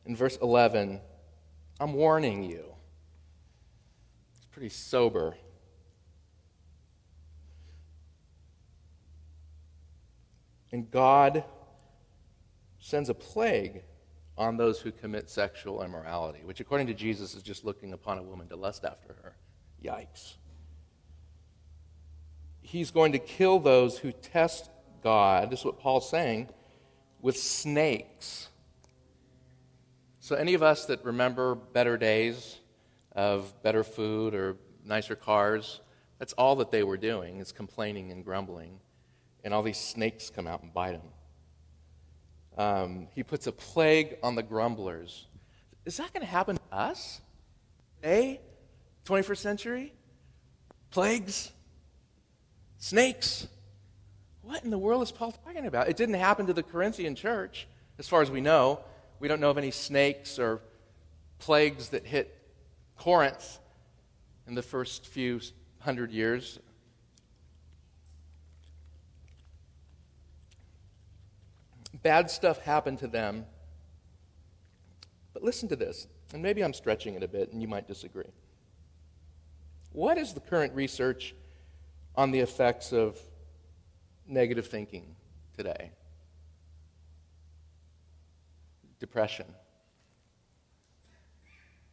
in 0.06 0.16
verse 0.16 0.38
11, 0.40 0.98
I'm 1.78 1.92
warning 1.92 2.42
you. 2.42 2.64
It's 4.34 4.46
pretty 4.46 4.70
sober. 4.70 5.36
And 10.72 10.90
God 10.90 11.44
sends 12.78 13.10
a 13.10 13.14
plague 13.14 13.82
on 14.36 14.56
those 14.56 14.80
who 14.80 14.90
commit 14.90 15.28
sexual 15.28 15.82
immorality, 15.82 16.40
which, 16.44 16.60
according 16.60 16.86
to 16.86 16.94
Jesus, 16.94 17.34
is 17.34 17.42
just 17.42 17.64
looking 17.64 17.92
upon 17.92 18.18
a 18.18 18.22
woman 18.22 18.48
to 18.48 18.56
lust 18.56 18.84
after 18.84 19.14
her. 19.22 19.36
Yikes. 19.84 20.34
He's 22.60 22.90
going 22.90 23.12
to 23.12 23.18
kill 23.18 23.58
those 23.58 23.98
who 23.98 24.12
test 24.12 24.70
God, 25.02 25.50
this 25.50 25.60
is 25.60 25.64
what 25.64 25.80
Paul's 25.80 26.08
saying, 26.08 26.48
with 27.20 27.36
snakes. 27.36 28.48
So, 30.20 30.36
any 30.36 30.54
of 30.54 30.62
us 30.62 30.86
that 30.86 31.04
remember 31.04 31.56
better 31.56 31.96
days 31.96 32.58
of 33.10 33.52
better 33.62 33.82
food 33.82 34.34
or 34.34 34.56
nicer 34.84 35.16
cars, 35.16 35.80
that's 36.18 36.32
all 36.34 36.56
that 36.56 36.70
they 36.70 36.84
were 36.84 36.96
doing 36.96 37.40
is 37.40 37.50
complaining 37.50 38.12
and 38.12 38.24
grumbling. 38.24 38.78
And 39.44 39.52
all 39.52 39.62
these 39.62 39.78
snakes 39.78 40.30
come 40.30 40.46
out 40.46 40.62
and 40.62 40.72
bite 40.72 40.92
them. 40.92 41.02
Um, 42.58 43.08
he 43.14 43.22
puts 43.22 43.46
a 43.46 43.52
plague 43.52 44.16
on 44.22 44.34
the 44.34 44.42
grumblers. 44.42 45.26
Is 45.84 45.96
that 45.96 46.12
going 46.12 46.24
to 46.24 46.30
happen 46.30 46.56
to 46.56 46.76
us? 46.76 47.20
Today? 48.00 48.40
21st 49.04 49.38
century? 49.38 49.92
Plagues? 50.90 51.50
Snakes? 52.78 53.48
What 54.42 54.64
in 54.64 54.70
the 54.70 54.78
world 54.78 55.02
is 55.02 55.12
Paul 55.12 55.32
talking 55.44 55.66
about? 55.66 55.88
It 55.88 55.96
didn't 55.96 56.16
happen 56.16 56.46
to 56.46 56.52
the 56.52 56.62
Corinthian 56.62 57.14
church, 57.14 57.66
as 57.98 58.08
far 58.08 58.22
as 58.22 58.30
we 58.30 58.40
know. 58.40 58.80
We 59.18 59.28
don't 59.28 59.40
know 59.40 59.50
of 59.50 59.58
any 59.58 59.70
snakes 59.70 60.38
or 60.38 60.60
plagues 61.38 61.90
that 61.90 62.04
hit 62.04 62.36
Corinth 62.96 63.58
in 64.46 64.54
the 64.54 64.62
first 64.62 65.06
few 65.06 65.40
hundred 65.78 66.10
years. 66.10 66.58
Bad 71.94 72.30
stuff 72.30 72.58
happened 72.58 72.98
to 73.00 73.06
them. 73.06 73.46
But 75.32 75.42
listen 75.42 75.68
to 75.68 75.76
this, 75.76 76.06
and 76.32 76.42
maybe 76.42 76.62
I'm 76.62 76.72
stretching 76.72 77.14
it 77.14 77.22
a 77.22 77.28
bit, 77.28 77.52
and 77.52 77.60
you 77.60 77.68
might 77.68 77.88
disagree. 77.88 78.30
What 79.92 80.18
is 80.18 80.32
the 80.32 80.40
current 80.40 80.74
research 80.74 81.34
on 82.16 82.30
the 82.30 82.40
effects 82.40 82.92
of 82.92 83.18
negative 84.26 84.66
thinking 84.66 85.16
today? 85.56 85.90
Depression. 88.98 89.46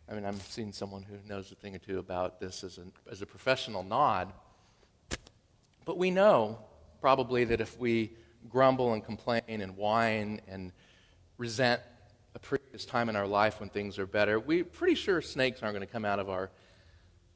I 0.10 0.15
mean, 0.15 0.25
I'm 0.25 0.39
seeing 0.39 0.72
someone 0.72 1.03
who 1.03 1.15
knows 1.27 1.51
a 1.51 1.56
thing 1.56 1.75
or 1.75 1.79
two 1.79 2.00
about 2.00 2.39
this 2.39 2.63
as 2.63 2.77
a, 2.77 2.84
as 3.12 3.22
a 3.22 3.25
professional 3.25 3.84
nod. 3.84 4.34
But 5.86 5.98
we 5.98 6.10
know 6.10 6.60
probably 7.00 7.46
that 7.46 7.62
if 7.62 7.77
we 7.79 8.13
grumble 8.48 8.93
and 8.93 9.03
complain 9.03 9.41
and 9.48 9.75
whine 9.75 10.41
and 10.48 10.72
resent 11.38 11.81
a 12.36 12.39
previous 12.39 12.86
time 12.86 13.10
in 13.10 13.15
our 13.15 13.27
life 13.27 13.60
when 13.60 13.69
things 13.69 13.98
are 13.98 14.05
better, 14.05 14.39
we're 14.39 14.63
pretty 14.63 14.96
sure 14.96 15.22
snakes 15.22 15.63
aren't 15.63 15.75
going 15.75 15.86
to 15.86 15.91
come 15.91 16.05
out 16.05 16.19
of 16.19 16.29
our 16.29 16.51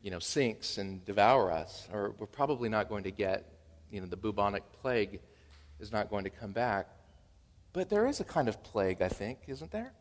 you 0.03 0.11
know, 0.11 0.19
sinks 0.19 0.77
and 0.77 1.03
devour 1.05 1.49
us, 1.49 1.87
or 1.91 2.13
we're 2.19 2.27
probably 2.27 2.67
not 2.67 2.89
going 2.89 3.03
to 3.03 3.11
get, 3.11 3.45
you 3.89 4.01
know, 4.01 4.05
the 4.05 4.17
bubonic 4.17 4.63
plague 4.81 5.21
is 5.79 5.93
not 5.93 6.09
going 6.09 6.25
to 6.25 6.29
come 6.29 6.51
back. 6.51 6.89
But 7.71 7.89
there 7.89 8.05
is 8.05 8.19
a 8.19 8.25
kind 8.25 8.49
of 8.49 8.61
plague, 8.63 9.01
I 9.01 9.07
think, 9.07 9.39
isn't 9.47 9.71
there? 9.71 9.93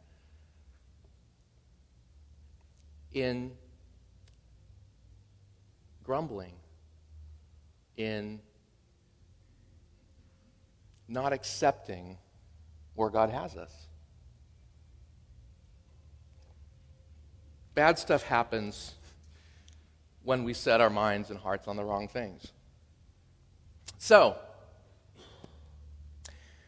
In 3.13 3.53
grumbling, 6.03 6.55
in 7.97 8.41
not 11.13 11.33
accepting 11.33 12.17
where 12.95 13.11
God 13.11 13.31
has 13.31 13.57
us. 13.57 13.73
Bad 17.75 17.99
stuff 17.99 18.23
happens 18.23 18.95
when 20.25 20.45
we 20.45 20.55
set 20.55 20.81
our 20.81 20.91
minds 20.91 21.31
and 21.31 21.39
hearts 21.39 21.69
on 21.69 21.77
the 21.77 21.85
wrong 21.85 22.09
things. 22.09 22.53
So, 23.99 24.37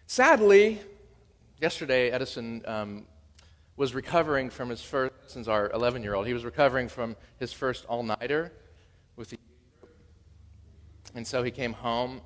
sadly, 0.06 0.80
yesterday 1.60 2.10
Edison 2.10 2.62
um, 2.66 3.06
was 3.76 3.94
recovering 3.94 4.50
from 4.50 4.70
his 4.70 4.82
first, 4.82 5.12
since 5.26 5.46
our 5.46 5.70
11 5.70 6.02
year 6.02 6.14
old, 6.14 6.26
he 6.26 6.32
was 6.32 6.44
recovering 6.44 6.88
from 6.88 7.16
his 7.38 7.52
first 7.52 7.84
all 7.86 8.02
nighter 8.02 8.52
with 9.16 9.30
the. 9.30 9.38
And 11.14 11.26
so 11.26 11.42
he 11.42 11.50
came 11.50 11.72
home 11.72 12.20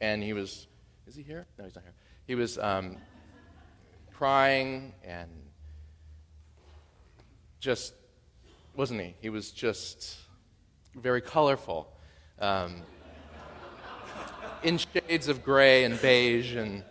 and 0.00 0.22
he 0.22 0.32
was. 0.32 0.67
Is 1.08 1.16
he 1.16 1.22
here? 1.22 1.46
No, 1.58 1.64
he's 1.64 1.74
not 1.74 1.84
here. 1.84 1.94
He 2.26 2.34
was 2.34 2.58
um, 2.58 2.98
crying 4.12 4.92
and 5.02 5.30
just, 7.60 7.94
wasn't 8.76 9.00
he? 9.00 9.14
He 9.22 9.30
was 9.30 9.50
just 9.50 10.18
very 10.94 11.22
colorful, 11.22 11.90
um, 12.40 12.82
in 14.62 14.76
shades 14.76 15.28
of 15.28 15.42
gray 15.42 15.84
and 15.84 15.98
beige, 16.02 16.54
and 16.54 16.84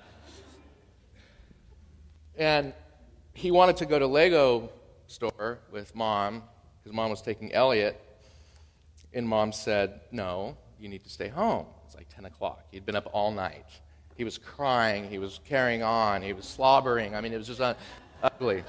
and 2.38 2.74
he 3.34 3.52
wanted 3.52 3.78
to 3.78 3.86
go 3.86 4.00
to 4.00 4.08
Lego 4.08 4.72
store 5.06 5.60
with 5.72 5.94
mom 5.94 6.42
because 6.80 6.96
mom 6.96 7.12
was 7.12 7.22
taking 7.22 7.54
Elliot, 7.54 8.02
and 9.14 9.30
mom 9.30 9.52
said, 9.52 10.00
"No, 10.12 10.58
you 10.80 10.90
need 10.90 11.04
to 11.04 11.10
stay 11.10 11.28
home." 11.28 11.68
It's 11.86 11.94
like 11.96 12.10
ten 12.10 12.26
o'clock. 12.26 12.66
He'd 12.72 12.86
been 12.86 12.96
up 12.96 13.10
all 13.14 13.32
night. 13.32 13.66
He 14.18 14.24
was 14.24 14.38
crying. 14.38 15.10
He 15.10 15.20
was 15.20 15.40
carrying 15.46 15.84
on. 15.84 16.24
He 16.24 16.34
was 16.34 16.46
slobbering. 16.46 17.16
I 17.16 17.22
mean, 17.22 17.34
it 17.34 17.38
was 17.38 17.48
just 17.48 17.62
ugly. 18.24 18.64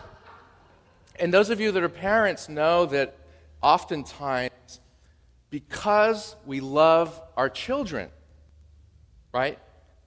And 1.18 1.32
those 1.32 1.50
of 1.50 1.60
you 1.60 1.72
that 1.72 1.82
are 1.82 1.88
parents 1.88 2.48
know 2.48 2.86
that 2.86 3.16
oftentimes 3.62 4.80
because 5.50 6.36
we 6.44 6.60
love 6.60 7.20
our 7.36 7.48
children, 7.48 8.10
right? 9.32 9.58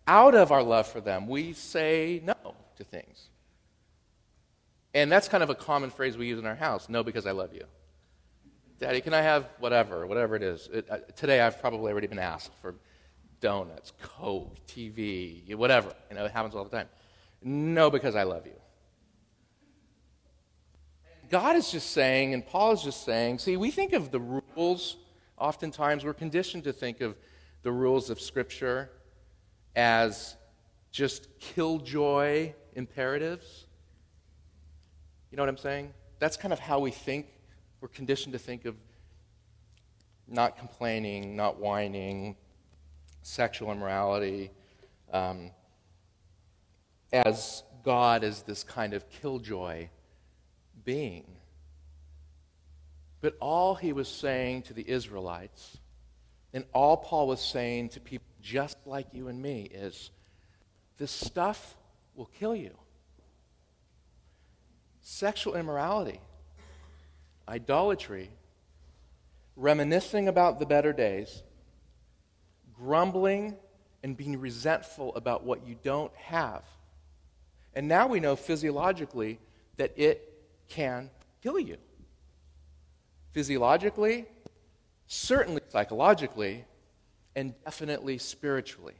Out 0.07 0.35
of 0.35 0.51
our 0.51 0.61
love 0.61 0.87
for 0.87 1.01
them, 1.01 1.27
we 1.27 1.53
say 1.53 2.21
no 2.23 2.55
to 2.77 2.83
things. 2.83 3.29
And 4.93 5.11
that's 5.11 5.27
kind 5.27 5.41
of 5.41 5.49
a 5.49 5.55
common 5.55 5.89
phrase 5.89 6.17
we 6.17 6.27
use 6.27 6.37
in 6.37 6.45
our 6.45 6.55
house 6.55 6.87
no, 6.87 7.03
because 7.03 7.25
I 7.25 7.31
love 7.31 7.53
you. 7.53 7.63
Daddy, 8.79 9.01
can 9.01 9.13
I 9.13 9.21
have 9.21 9.47
whatever, 9.59 10.05
whatever 10.05 10.35
it 10.35 10.43
is? 10.43 10.69
It, 10.71 10.87
uh, 10.89 10.97
today 11.15 11.39
I've 11.41 11.59
probably 11.59 11.91
already 11.91 12.07
been 12.07 12.19
asked 12.19 12.51
for 12.61 12.75
donuts, 13.41 13.91
Coke, 14.01 14.55
TV, 14.67 15.53
whatever. 15.55 15.93
You 16.09 16.15
know, 16.15 16.25
it 16.25 16.31
happens 16.31 16.55
all 16.55 16.63
the 16.63 16.69
time. 16.69 16.87
No, 17.43 17.89
because 17.89 18.15
I 18.15 18.23
love 18.23 18.45
you. 18.45 18.53
God 21.29 21.55
is 21.55 21.71
just 21.71 21.91
saying, 21.91 22.33
and 22.33 22.45
Paul 22.45 22.73
is 22.73 22.83
just 22.83 23.03
saying, 23.03 23.39
see, 23.39 23.57
we 23.57 23.71
think 23.71 23.93
of 23.93 24.11
the 24.11 24.19
rules 24.19 24.97
Oftentimes, 25.41 26.05
we're 26.05 26.13
conditioned 26.13 26.65
to 26.65 26.71
think 26.71 27.01
of 27.01 27.17
the 27.63 27.71
rules 27.71 28.11
of 28.11 28.21
Scripture 28.21 28.91
as 29.75 30.35
just 30.91 31.27
killjoy 31.39 32.53
imperatives. 32.75 33.65
You 35.31 35.37
know 35.37 35.41
what 35.41 35.49
I'm 35.49 35.57
saying? 35.57 35.93
That's 36.19 36.37
kind 36.37 36.53
of 36.53 36.59
how 36.59 36.79
we 36.79 36.91
think. 36.91 37.25
We're 37.81 37.87
conditioned 37.87 38.33
to 38.33 38.39
think 38.39 38.65
of 38.65 38.75
not 40.27 40.59
complaining, 40.59 41.35
not 41.35 41.59
whining, 41.59 42.35
sexual 43.21 43.71
immorality, 43.71 44.51
um, 45.11 45.51
as 47.11 47.63
God 47.83 48.23
as 48.23 48.43
this 48.43 48.63
kind 48.63 48.93
of 48.93 49.09
killjoy 49.09 49.89
being. 50.83 51.25
But 53.21 53.37
all 53.39 53.75
he 53.75 53.93
was 53.93 54.07
saying 54.07 54.63
to 54.63 54.73
the 54.73 54.87
Israelites 54.89 55.77
And 56.53 56.65
all 56.73 56.97
Paul 56.97 57.27
was 57.27 57.39
saying 57.39 57.89
to 57.89 57.99
people 57.99 58.27
just 58.41 58.77
like 58.85 59.07
you 59.13 59.27
and 59.27 59.41
me 59.41 59.69
is 59.73 60.11
this 60.97 61.11
stuff 61.11 61.77
will 62.15 62.29
kill 62.39 62.55
you. 62.55 62.75
Sexual 65.01 65.55
immorality, 65.55 66.19
idolatry, 67.47 68.29
reminiscing 69.55 70.27
about 70.27 70.59
the 70.59 70.65
better 70.65 70.93
days, 70.93 71.41
grumbling, 72.77 73.55
and 74.03 74.17
being 74.17 74.39
resentful 74.39 75.13
about 75.15 75.43
what 75.43 75.67
you 75.67 75.75
don't 75.83 76.15
have. 76.15 76.63
And 77.73 77.87
now 77.87 78.07
we 78.07 78.19
know 78.19 78.35
physiologically 78.35 79.39
that 79.77 79.93
it 79.95 80.27
can 80.69 81.09
kill 81.43 81.59
you. 81.59 81.77
Physiologically, 83.31 84.25
certainly 85.07 85.61
psychologically, 85.69 86.65
and 87.35 87.53
definitely 87.63 88.17
spiritually. 88.17 88.95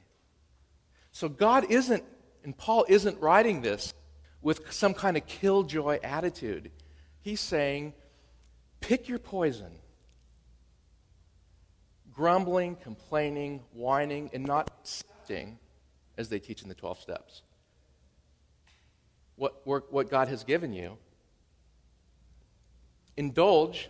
So 1.11 1.27
God 1.27 1.69
isn't, 1.69 2.03
and 2.43 2.55
Paul 2.55 2.85
isn't 2.87 3.19
writing 3.19 3.61
this 3.61 3.93
with 4.41 4.71
some 4.71 4.93
kind 4.93 5.17
of 5.17 5.25
killjoy 5.25 5.99
attitude. 6.03 6.71
He's 7.21 7.41
saying, 7.41 7.93
pick 8.79 9.09
your 9.09 9.19
poison. 9.19 9.71
Grumbling, 12.13 12.75
complaining, 12.75 13.61
whining, 13.73 14.29
and 14.33 14.45
not 14.45 14.69
accepting, 14.81 15.57
as 16.17 16.29
they 16.29 16.39
teach 16.39 16.61
in 16.61 16.69
the 16.69 16.75
12 16.75 16.99
steps, 16.99 17.41
what, 19.65 19.65
what 19.91 20.09
God 20.09 20.27
has 20.27 20.43
given 20.43 20.73
you. 20.73 20.97
Indulge, 23.17 23.89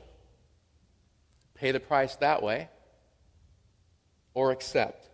pay 1.56 1.72
the 1.72 1.80
price 1.80 2.16
that 2.18 2.42
way, 2.42 2.70
or 4.34 4.52
accept. 4.52 5.10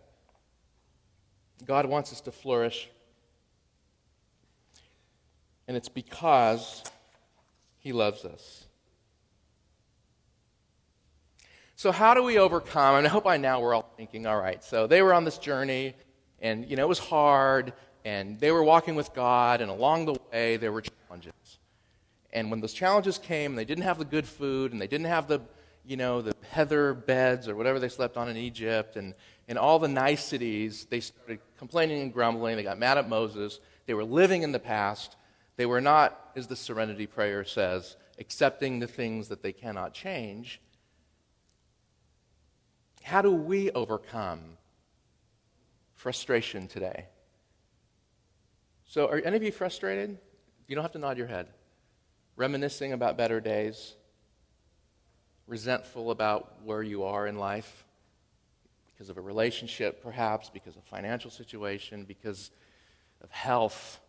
God 1.64 1.86
wants 1.86 2.12
us 2.12 2.20
to 2.22 2.32
flourish, 2.32 2.88
and 5.66 5.76
it's 5.76 5.88
because 5.88 6.84
He 7.78 7.92
loves 7.92 8.24
us. 8.24 8.67
So, 11.78 11.92
how 11.92 12.12
do 12.12 12.24
we 12.24 12.38
overcome? 12.38 12.96
And 12.96 13.06
I 13.06 13.08
hope 13.08 13.22
by 13.22 13.36
now 13.36 13.60
we're 13.60 13.72
all 13.72 13.88
thinking, 13.96 14.26
all 14.26 14.36
right, 14.36 14.64
so 14.64 14.88
they 14.88 15.00
were 15.00 15.14
on 15.14 15.22
this 15.22 15.38
journey, 15.38 15.94
and, 16.40 16.68
you 16.68 16.74
know, 16.74 16.82
it 16.82 16.88
was 16.88 16.98
hard, 16.98 17.72
and 18.04 18.36
they 18.40 18.50
were 18.50 18.64
walking 18.64 18.96
with 18.96 19.14
God, 19.14 19.60
and 19.60 19.70
along 19.70 20.06
the 20.06 20.16
way, 20.32 20.56
there 20.56 20.72
were 20.72 20.82
challenges. 20.82 21.60
And 22.32 22.50
when 22.50 22.60
those 22.60 22.72
challenges 22.72 23.16
came, 23.16 23.52
and 23.52 23.58
they 23.58 23.64
didn't 23.64 23.84
have 23.84 23.96
the 23.96 24.04
good 24.04 24.26
food, 24.26 24.72
and 24.72 24.82
they 24.82 24.88
didn't 24.88 25.06
have 25.06 25.28
the, 25.28 25.40
you 25.86 25.96
know, 25.96 26.20
the 26.20 26.34
heather 26.50 26.94
beds 26.94 27.46
or 27.46 27.54
whatever 27.54 27.78
they 27.78 27.88
slept 27.88 28.16
on 28.16 28.28
in 28.28 28.36
Egypt, 28.36 28.96
and, 28.96 29.14
and 29.46 29.56
all 29.56 29.78
the 29.78 29.86
niceties, 29.86 30.84
they 30.86 30.98
started 30.98 31.38
complaining 31.58 32.02
and 32.02 32.12
grumbling. 32.12 32.56
They 32.56 32.64
got 32.64 32.80
mad 32.80 32.98
at 32.98 33.08
Moses. 33.08 33.60
They 33.86 33.94
were 33.94 34.02
living 34.02 34.42
in 34.42 34.50
the 34.50 34.58
past. 34.58 35.14
They 35.54 35.64
were 35.64 35.80
not, 35.80 36.32
as 36.34 36.48
the 36.48 36.56
serenity 36.56 37.06
prayer 37.06 37.44
says, 37.44 37.96
accepting 38.18 38.80
the 38.80 38.88
things 38.88 39.28
that 39.28 39.44
they 39.44 39.52
cannot 39.52 39.94
change. 39.94 40.60
How 43.08 43.22
do 43.22 43.32
we 43.32 43.70
overcome 43.70 44.40
frustration 45.94 46.68
today? 46.68 47.06
So, 48.84 49.08
are 49.08 49.16
any 49.24 49.34
of 49.34 49.42
you 49.42 49.50
frustrated? 49.50 50.18
You 50.66 50.74
don't 50.74 50.84
have 50.84 50.92
to 50.92 50.98
nod 50.98 51.16
your 51.16 51.26
head. 51.26 51.46
Reminiscing 52.36 52.92
about 52.92 53.16
better 53.16 53.40
days, 53.40 53.94
resentful 55.46 56.10
about 56.10 56.56
where 56.64 56.82
you 56.82 57.04
are 57.04 57.26
in 57.26 57.38
life 57.38 57.86
because 58.92 59.08
of 59.08 59.16
a 59.16 59.22
relationship, 59.22 60.02
perhaps, 60.02 60.50
because 60.50 60.76
of 60.76 60.84
financial 60.84 61.30
situation, 61.30 62.04
because 62.04 62.50
of 63.22 63.30
health. 63.30 64.00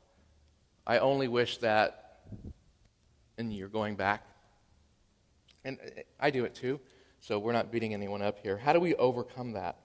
I 0.86 0.98
only 0.98 1.30
wish 1.30 1.60
that, 1.60 2.20
and 3.38 3.54
you're 3.54 3.70
going 3.70 3.96
back. 3.96 4.28
And 5.64 5.78
I 6.20 6.32
do 6.32 6.44
it 6.44 6.54
too, 6.54 6.82
so 7.20 7.40
we're 7.40 7.54
not 7.54 7.72
beating 7.72 7.94
anyone 7.94 8.22
up 8.22 8.40
here. 8.40 8.58
How 8.58 8.74
do 8.74 8.80
we 8.80 8.96
overcome 8.96 9.54
that? 9.54 9.78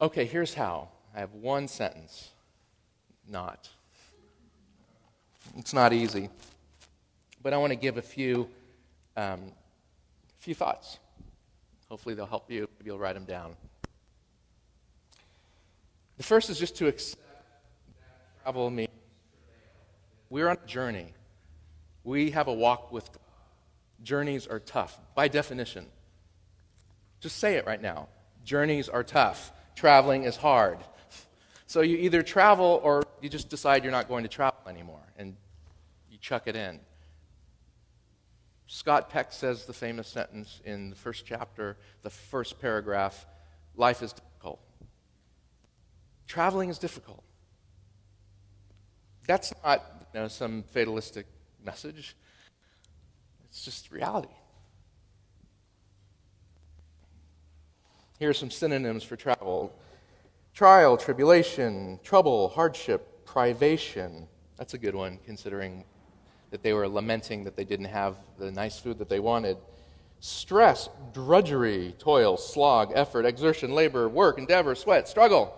Okay, 0.00 0.24
here's 0.24 0.54
how. 0.54 0.88
I 1.14 1.20
have 1.20 1.32
one 1.32 1.68
sentence. 1.68 2.30
Not. 3.28 3.68
It's 5.56 5.72
not 5.72 5.92
easy. 5.92 6.28
But 7.42 7.52
I 7.52 7.56
want 7.56 7.70
to 7.70 7.76
give 7.76 7.96
a 7.96 8.02
few, 8.02 8.48
um, 9.16 9.52
few 10.38 10.54
thoughts. 10.54 10.98
Hopefully, 11.88 12.14
they'll 12.14 12.26
help 12.26 12.50
you. 12.50 12.68
Maybe 12.78 12.90
you'll 12.90 12.98
write 12.98 13.14
them 13.14 13.24
down. 13.24 13.54
The 16.16 16.22
first 16.22 16.50
is 16.50 16.58
just 16.58 16.76
to 16.76 16.86
accept 16.86 17.22
that 17.22 18.42
travel 18.42 18.70
means 18.70 18.90
we're 20.30 20.48
on 20.48 20.58
a 20.62 20.66
journey. 20.66 21.12
We 22.02 22.30
have 22.32 22.48
a 22.48 22.52
walk 22.52 22.92
with 22.92 23.10
God. 23.12 23.23
Journeys 24.02 24.46
are 24.46 24.60
tough, 24.60 24.98
by 25.14 25.28
definition. 25.28 25.86
Just 27.20 27.38
say 27.38 27.56
it 27.56 27.66
right 27.66 27.80
now. 27.80 28.08
Journeys 28.44 28.88
are 28.88 29.02
tough. 29.02 29.52
Traveling 29.74 30.24
is 30.24 30.36
hard. 30.36 30.78
So 31.66 31.80
you 31.80 31.96
either 31.96 32.22
travel 32.22 32.80
or 32.84 33.02
you 33.20 33.28
just 33.28 33.48
decide 33.48 33.82
you're 33.82 33.92
not 33.92 34.08
going 34.08 34.24
to 34.24 34.28
travel 34.28 34.60
anymore 34.68 35.00
and 35.16 35.34
you 36.10 36.18
chuck 36.18 36.42
it 36.46 36.54
in. 36.54 36.80
Scott 38.66 39.10
Peck 39.10 39.32
says 39.32 39.66
the 39.66 39.72
famous 39.72 40.08
sentence 40.08 40.60
in 40.64 40.90
the 40.90 40.96
first 40.96 41.24
chapter, 41.26 41.76
the 42.02 42.10
first 42.10 42.60
paragraph 42.60 43.26
life 43.76 44.02
is 44.02 44.12
difficult. 44.12 44.60
Traveling 46.26 46.68
is 46.68 46.78
difficult. 46.78 47.22
That's 49.26 49.52
not 49.64 50.08
you 50.12 50.20
know, 50.20 50.28
some 50.28 50.62
fatalistic 50.64 51.26
message, 51.64 52.16
it's 53.54 53.64
just 53.64 53.92
reality. 53.92 54.34
Here 58.18 58.28
are 58.28 58.34
some 58.34 58.50
synonyms 58.50 59.04
for 59.04 59.14
travel 59.14 59.72
trial, 60.52 60.96
tribulation, 60.96 62.00
trouble, 62.02 62.48
hardship, 62.48 63.24
privation. 63.24 64.26
That's 64.56 64.74
a 64.74 64.78
good 64.78 64.96
one, 64.96 65.20
considering 65.24 65.84
that 66.50 66.64
they 66.64 66.72
were 66.72 66.88
lamenting 66.88 67.44
that 67.44 67.54
they 67.54 67.62
didn't 67.62 67.86
have 67.86 68.16
the 68.38 68.50
nice 68.50 68.80
food 68.80 68.98
that 68.98 69.08
they 69.08 69.20
wanted. 69.20 69.56
Stress, 70.18 70.88
drudgery, 71.12 71.94
toil, 72.00 72.36
slog, 72.36 72.90
effort, 72.96 73.24
exertion, 73.24 73.72
labor, 73.72 74.08
work, 74.08 74.36
endeavor, 74.36 74.74
sweat, 74.74 75.06
struggle. 75.06 75.54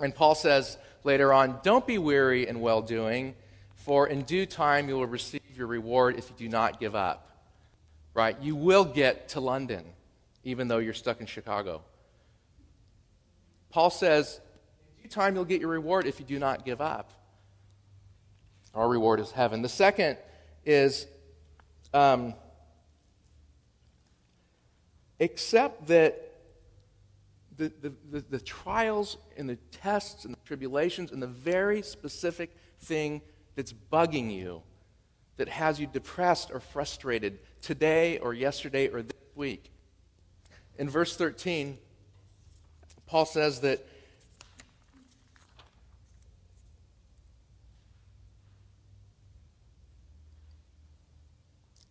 And 0.00 0.14
Paul 0.14 0.34
says 0.34 0.78
later 1.04 1.34
on, 1.34 1.60
Don't 1.62 1.86
be 1.86 1.98
weary 1.98 2.48
in 2.48 2.60
well 2.60 2.80
doing, 2.80 3.34
for 3.86 4.08
in 4.08 4.22
due 4.22 4.46
time 4.46 4.88
you 4.88 4.96
will 4.96 5.06
receive 5.06 5.40
your 5.54 5.68
reward 5.68 6.18
if 6.18 6.28
you 6.28 6.34
do 6.36 6.48
not 6.48 6.80
give 6.80 6.96
up. 6.96 7.30
Right? 8.14 8.36
You 8.42 8.56
will 8.56 8.84
get 8.84 9.28
to 9.30 9.40
London, 9.40 9.84
even 10.42 10.66
though 10.66 10.78
you're 10.78 10.92
stuck 10.92 11.20
in 11.20 11.26
Chicago. 11.26 11.82
Paul 13.70 13.90
says, 13.90 14.40
In 14.96 15.04
due 15.04 15.08
time 15.08 15.36
you'll 15.36 15.44
get 15.44 15.60
your 15.60 15.70
reward 15.70 16.04
if 16.06 16.18
you 16.18 16.26
do 16.26 16.40
not 16.40 16.64
give 16.64 16.80
up. 16.80 17.12
Our 18.74 18.88
reward 18.88 19.20
is 19.20 19.30
heaven. 19.30 19.62
The 19.62 19.68
second 19.68 20.18
is 20.64 21.06
um, 21.94 22.34
accept 25.20 25.86
that 25.86 26.22
the, 27.56 27.72
the, 27.80 27.92
the, 28.10 28.20
the, 28.30 28.40
trials 28.40 29.16
and 29.36 29.48
the 29.48 29.56
tests 29.70 30.24
and 30.24 30.34
the 30.34 30.38
tribulations 30.44 31.12
and 31.12 31.22
the 31.22 31.28
very 31.28 31.82
specific 31.82 32.50
thing 32.80 33.22
that's 33.56 33.72
bugging 33.72 34.32
you, 34.32 34.62
that 35.38 35.48
has 35.48 35.80
you 35.80 35.86
depressed 35.86 36.50
or 36.52 36.60
frustrated 36.60 37.38
today 37.60 38.18
or 38.18 38.32
yesterday 38.32 38.88
or 38.88 39.02
this 39.02 39.16
week. 39.34 39.72
In 40.78 40.88
verse 40.88 41.16
13, 41.16 41.78
Paul 43.06 43.24
says 43.24 43.60
that 43.60 43.84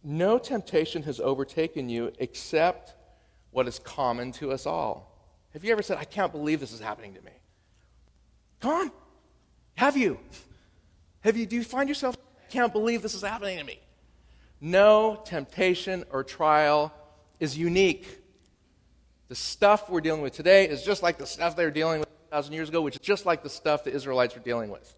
No 0.07 0.37
temptation 0.37 1.01
has 1.03 1.19
overtaken 1.19 1.89
you 1.89 2.13
except 2.19 2.93
what 3.49 3.67
is 3.67 3.79
common 3.79 4.31
to 4.33 4.51
us 4.51 4.67
all. 4.67 5.11
Have 5.53 5.63
you 5.63 5.71
ever 5.71 5.81
said, 5.81 5.97
I 5.97 6.03
can't 6.03 6.31
believe 6.31 6.59
this 6.59 6.71
is 6.71 6.79
happening 6.79 7.15
to 7.15 7.21
me? 7.21 7.31
Come 8.59 8.71
on. 8.71 8.91
Have 9.73 9.97
you? 9.97 10.19
Have 11.25 11.35
you 11.35 11.45
do 11.45 11.57
you 11.57 11.63
find 11.63 11.89
yourself, 11.89 12.15
I 12.15 12.51
can't 12.51 12.71
believe 12.71 13.01
this 13.01 13.13
is 13.13 13.21
happening 13.21 13.57
to 13.57 13.63
me? 13.65 13.79
No 14.61 15.21
temptation 15.25 16.05
or 16.11 16.23
trial 16.23 16.93
is 17.39 17.57
unique. 17.57 18.07
The 19.27 19.35
stuff 19.35 19.89
we're 19.89 20.01
dealing 20.01 20.21
with 20.21 20.33
today 20.33 20.69
is 20.69 20.83
just 20.83 21.03
like 21.03 21.17
the 21.17 21.25
stuff 21.25 21.57
they 21.57 21.65
were 21.65 21.71
dealing 21.71 21.99
with 21.99 22.09
2,000 22.29 22.53
years 22.53 22.69
ago, 22.69 22.81
which 22.81 22.95
is 22.95 23.01
just 23.01 23.25
like 23.25 23.43
the 23.43 23.49
stuff 23.49 23.83
the 23.83 23.91
Israelites 23.91 24.35
were 24.35 24.41
dealing 24.41 24.69
with 24.69 24.95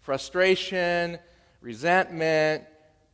frustration, 0.00 1.18
resentment, 1.60 2.64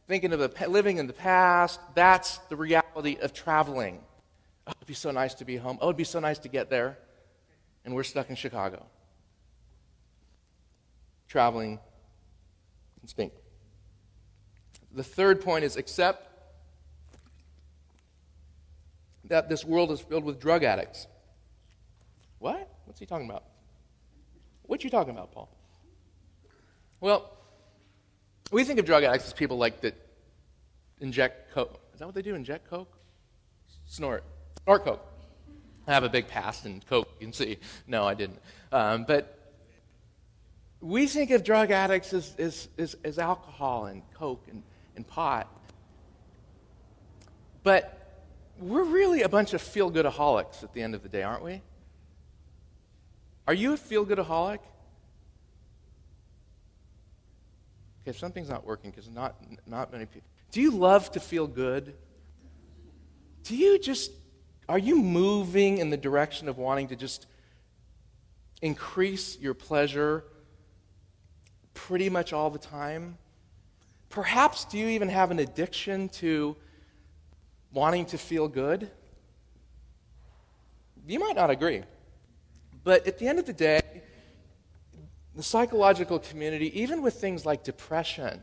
thinking 0.07 0.33
of 0.33 0.39
the 0.39 0.69
living 0.69 0.99
in 0.99 1.09
the 1.09 1.13
past. 1.13 1.81
That's 1.95 2.39
the 2.49 2.57
reality 2.57 2.83
reality 2.95 3.23
of 3.23 3.33
traveling. 3.33 4.01
Oh, 4.67 4.73
it'd 4.77 4.87
be 4.87 4.95
so 4.95 5.11
nice 5.11 5.35
to 5.35 5.45
be 5.45 5.57
home. 5.57 5.79
Oh, 5.81 5.89
it'd 5.89 5.97
be 5.97 6.05
so 6.05 6.21
nice 6.21 6.39
to 6.41 6.49
get 6.49 6.71
there. 6.71 6.99
And 7.85 7.95
we're 7.95 8.05
stuck 8.05 8.31
in 8.31 8.37
Chicago. 8.37 8.87
Traveling 11.29 11.81
instinct. 13.03 13.37
The 14.95 15.05
third 15.05 15.41
point 15.41 15.65
is 15.65 15.77
accept 15.77 16.29
that 19.25 19.49
this 19.49 19.65
world 19.65 19.91
is 19.91 20.01
filled 20.01 20.25
with 20.25 20.41
drug 20.41 20.65
addicts. 20.65 21.07
What? 22.39 22.69
What's 22.85 23.01
he 23.01 23.07
talking 23.07 23.29
about? 23.29 23.45
What 24.63 24.85
you 24.85 24.91
talking 24.91 25.13
about, 25.13 25.33
Paul? 25.33 25.49
Well, 27.01 27.37
we 28.51 28.65
think 28.65 28.79
of 28.79 28.85
drug 28.85 29.05
addicts 29.05 29.27
as 29.27 29.33
people 29.33 29.57
like 29.57 29.81
that 29.81 29.95
inject 31.01 31.53
coke. 31.53 31.81
Is 31.93 31.99
that 31.99 32.07
what 32.07 32.15
they 32.15 32.23
do? 32.23 32.35
Inject 32.35 32.69
coke? 32.69 32.99
Snort. 33.87 34.25
Snort 34.65 34.85
coke. 34.85 35.07
I 35.87 35.93
have 35.93 36.05
a 36.05 36.09
big 36.09 36.29
past 36.29 36.65
in 36.65 36.81
coke, 36.89 37.09
you 37.19 37.27
can 37.27 37.33
see. 37.33 37.59
No, 37.87 38.05
I 38.05 38.15
didn't. 38.15 38.41
Um, 38.71 39.05
but 39.05 39.42
we 40.83 41.07
think 41.07 41.31
of 41.31 41.45
drug 41.45 41.71
addicts 41.71 42.13
as, 42.13 42.35
as, 42.39 42.69
as, 42.77 42.97
as 43.05 43.19
alcohol 43.19 43.87
and 43.87 44.03
coke 44.15 44.45
and, 44.51 44.65
and 44.97 45.07
pot. 45.07 45.49
But 47.63 48.21
we're 48.59 48.83
really 48.83 49.23
a 49.23 49.29
bunch 49.29 49.55
of 49.55 49.63
feel 49.63 49.91
goodaholics 49.93 50.65
at 50.65 50.75
the 50.75 50.83
end 50.83 50.97
of 50.97 51.05
the 51.05 51.09
day, 51.09 51.23
aren't 51.23 51.45
we? 51.45 51.63
Are 53.47 53.55
you 53.55 53.73
a 53.73 53.77
feel 53.77 54.05
goodaholic? 54.05 54.59
Okay, 58.03 58.17
something's 58.19 58.49
not 58.49 58.67
working 58.67 58.91
because 58.91 59.09
not, 59.09 59.37
not 59.67 59.93
many 59.93 60.07
people. 60.07 60.29
Do 60.51 60.61
you 60.61 60.73
love 60.73 61.13
to 61.13 61.21
feel 61.21 61.47
good? 61.47 61.95
Do 63.45 63.57
you 63.57 63.79
just, 63.79 64.11
are 64.69 64.79
you 64.79 64.97
moving 64.97 65.79
in 65.79 65.91
the 65.91 65.97
direction 65.97 66.49
of 66.49 66.59
wanting 66.59 66.89
to 66.89 66.97
just 66.97 67.27
increase 68.61 69.39
your 69.39 69.55
pleasure 69.55 70.25
pretty 71.75 72.09
much 72.11 72.33
all 72.33 72.51
the 72.51 72.59
time? 72.59 73.19
Perhaps 74.09 74.67
do 74.67 74.79
you 74.79 74.89
even 74.89 75.09
have 75.09 75.31
an 75.31 75.39
addiction 75.39 76.09
to 76.11 76.57
wanting 77.73 78.07
to 78.07 78.19
feel 78.19 78.49
good? 78.49 78.91
You 81.07 81.19
might 81.19 81.37
not 81.37 81.51
agree. 81.51 81.83
But 82.85 83.07
at 83.07 83.19
the 83.19 83.27
end 83.27 83.39
of 83.39 83.47
the 83.47 83.53
day, 83.53 83.81
the 85.35 85.43
psychological 85.43 86.19
community, 86.19 86.79
even 86.81 87.03
with 87.03 87.15
things 87.15 87.47
like 87.47 87.65
depression, 87.65 88.41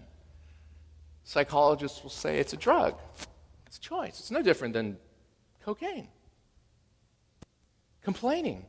psychologists 1.23 2.01
will 2.01 2.09
say 2.09 2.39
it's 2.39 2.53
a 2.53 2.57
drug. 2.57 2.95
It's 3.67 3.77
a 3.77 3.81
choice. 3.81 4.19
It's 4.19 4.31
no 4.31 4.41
different 4.41 4.73
than 4.73 4.97
cocaine. 5.63 6.07
Complaining. 8.01 8.65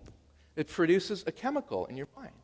It 0.57 0.69
produces 0.69 1.25
a 1.27 1.33
chemical 1.33 1.87
in 1.87 1.97
your 1.97 2.09
mind. 2.15 2.35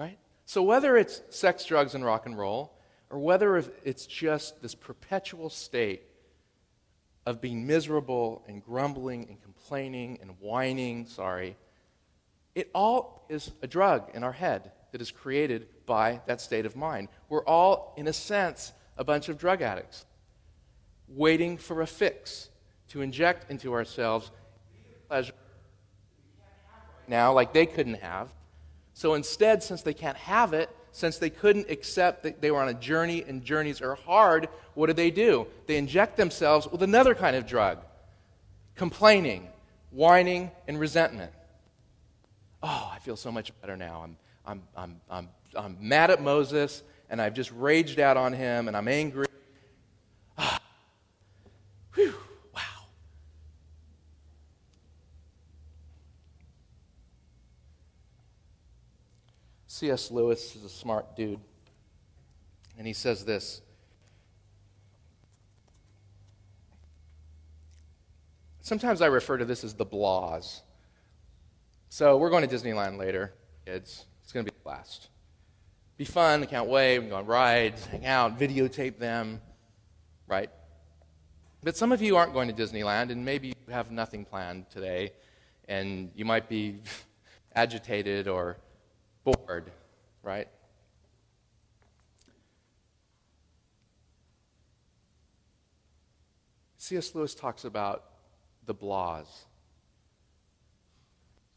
Right? 0.00 0.18
So, 0.46 0.62
whether 0.62 0.96
it's 0.96 1.20
sex, 1.28 1.66
drugs, 1.66 1.94
and 1.94 2.02
rock 2.02 2.24
and 2.24 2.38
roll, 2.38 2.72
or 3.10 3.18
whether 3.18 3.58
it's 3.84 4.06
just 4.06 4.62
this 4.62 4.74
perpetual 4.74 5.50
state 5.50 6.00
of 7.26 7.42
being 7.42 7.66
miserable 7.66 8.42
and 8.48 8.64
grumbling 8.64 9.28
and 9.28 9.42
complaining 9.42 10.18
and 10.22 10.30
whining, 10.40 11.04
sorry, 11.04 11.54
it 12.54 12.70
all 12.74 13.26
is 13.28 13.52
a 13.60 13.66
drug 13.66 14.10
in 14.14 14.24
our 14.24 14.32
head 14.32 14.72
that 14.92 15.02
is 15.02 15.10
created 15.10 15.68
by 15.84 16.22
that 16.26 16.40
state 16.40 16.64
of 16.64 16.74
mind. 16.76 17.08
We're 17.28 17.44
all, 17.44 17.92
in 17.98 18.08
a 18.08 18.12
sense, 18.14 18.72
a 18.96 19.04
bunch 19.04 19.28
of 19.28 19.36
drug 19.36 19.60
addicts 19.60 20.06
waiting 21.08 21.58
for 21.58 21.82
a 21.82 21.86
fix 21.86 22.48
to 22.88 23.02
inject 23.02 23.50
into 23.50 23.74
ourselves 23.74 24.30
pleasure 25.08 25.34
now 27.06 27.34
like 27.34 27.52
they 27.52 27.66
couldn't 27.66 28.00
have. 28.00 28.32
So 29.00 29.14
instead, 29.14 29.62
since 29.62 29.80
they 29.80 29.94
can't 29.94 30.18
have 30.18 30.52
it, 30.52 30.68
since 30.92 31.16
they 31.16 31.30
couldn't 31.30 31.70
accept 31.70 32.24
that 32.24 32.42
they 32.42 32.50
were 32.50 32.60
on 32.60 32.68
a 32.68 32.74
journey 32.74 33.24
and 33.26 33.42
journeys 33.42 33.80
are 33.80 33.94
hard, 33.94 34.50
what 34.74 34.88
do 34.88 34.92
they 34.92 35.10
do? 35.10 35.46
They 35.66 35.78
inject 35.78 36.18
themselves 36.18 36.68
with 36.70 36.82
another 36.82 37.14
kind 37.14 37.34
of 37.34 37.46
drug 37.46 37.78
complaining, 38.76 39.48
whining, 39.90 40.50
and 40.68 40.78
resentment. 40.78 41.32
Oh, 42.62 42.90
I 42.92 42.98
feel 42.98 43.16
so 43.16 43.32
much 43.32 43.58
better 43.62 43.74
now. 43.74 44.02
I'm, 44.04 44.16
I'm, 44.44 44.62
I'm, 44.76 45.00
I'm, 45.08 45.28
I'm 45.56 45.76
mad 45.80 46.10
at 46.10 46.20
Moses 46.20 46.82
and 47.08 47.22
I've 47.22 47.32
just 47.32 47.50
raged 47.52 48.00
out 48.00 48.18
on 48.18 48.34
him 48.34 48.68
and 48.68 48.76
I'm 48.76 48.86
angry. 48.86 49.29
C.S. 59.80 60.10
Lewis 60.10 60.54
is 60.56 60.62
a 60.62 60.68
smart 60.68 61.16
dude. 61.16 61.40
And 62.76 62.86
he 62.86 62.92
says 62.92 63.24
this 63.24 63.62
Sometimes 68.60 69.00
I 69.00 69.06
refer 69.06 69.38
to 69.38 69.46
this 69.46 69.64
as 69.64 69.72
the 69.72 69.86
blahs. 69.86 70.60
So 71.88 72.18
we're 72.18 72.28
going 72.28 72.46
to 72.46 72.54
Disneyland 72.54 72.98
later, 72.98 73.32
kids. 73.64 74.04
It's 74.22 74.32
going 74.32 74.44
to 74.44 74.52
be 74.52 74.56
a 74.60 74.62
blast. 74.62 75.08
Be 75.96 76.04
fun. 76.04 76.42
I 76.42 76.46
can't 76.46 76.68
wait. 76.68 76.98
We 76.98 77.04
can 77.04 77.10
go 77.12 77.16
on 77.16 77.24
rides, 77.24 77.86
hang 77.86 78.04
out, 78.04 78.38
videotape 78.38 78.98
them, 78.98 79.40
right? 80.28 80.50
But 81.62 81.78
some 81.78 81.90
of 81.90 82.02
you 82.02 82.18
aren't 82.18 82.34
going 82.34 82.54
to 82.54 82.54
Disneyland, 82.54 83.10
and 83.10 83.24
maybe 83.24 83.48
you 83.48 83.72
have 83.72 83.90
nothing 83.90 84.26
planned 84.26 84.68
today, 84.68 85.14
and 85.68 86.10
you 86.14 86.26
might 86.26 86.50
be 86.50 86.80
agitated 87.54 88.28
or 88.28 88.58
bored, 89.24 89.70
right? 90.22 90.48
C.S. 96.76 97.14
Lewis 97.14 97.34
talks 97.34 97.64
about 97.64 98.04
the 98.66 98.74
blahs. 98.74 99.26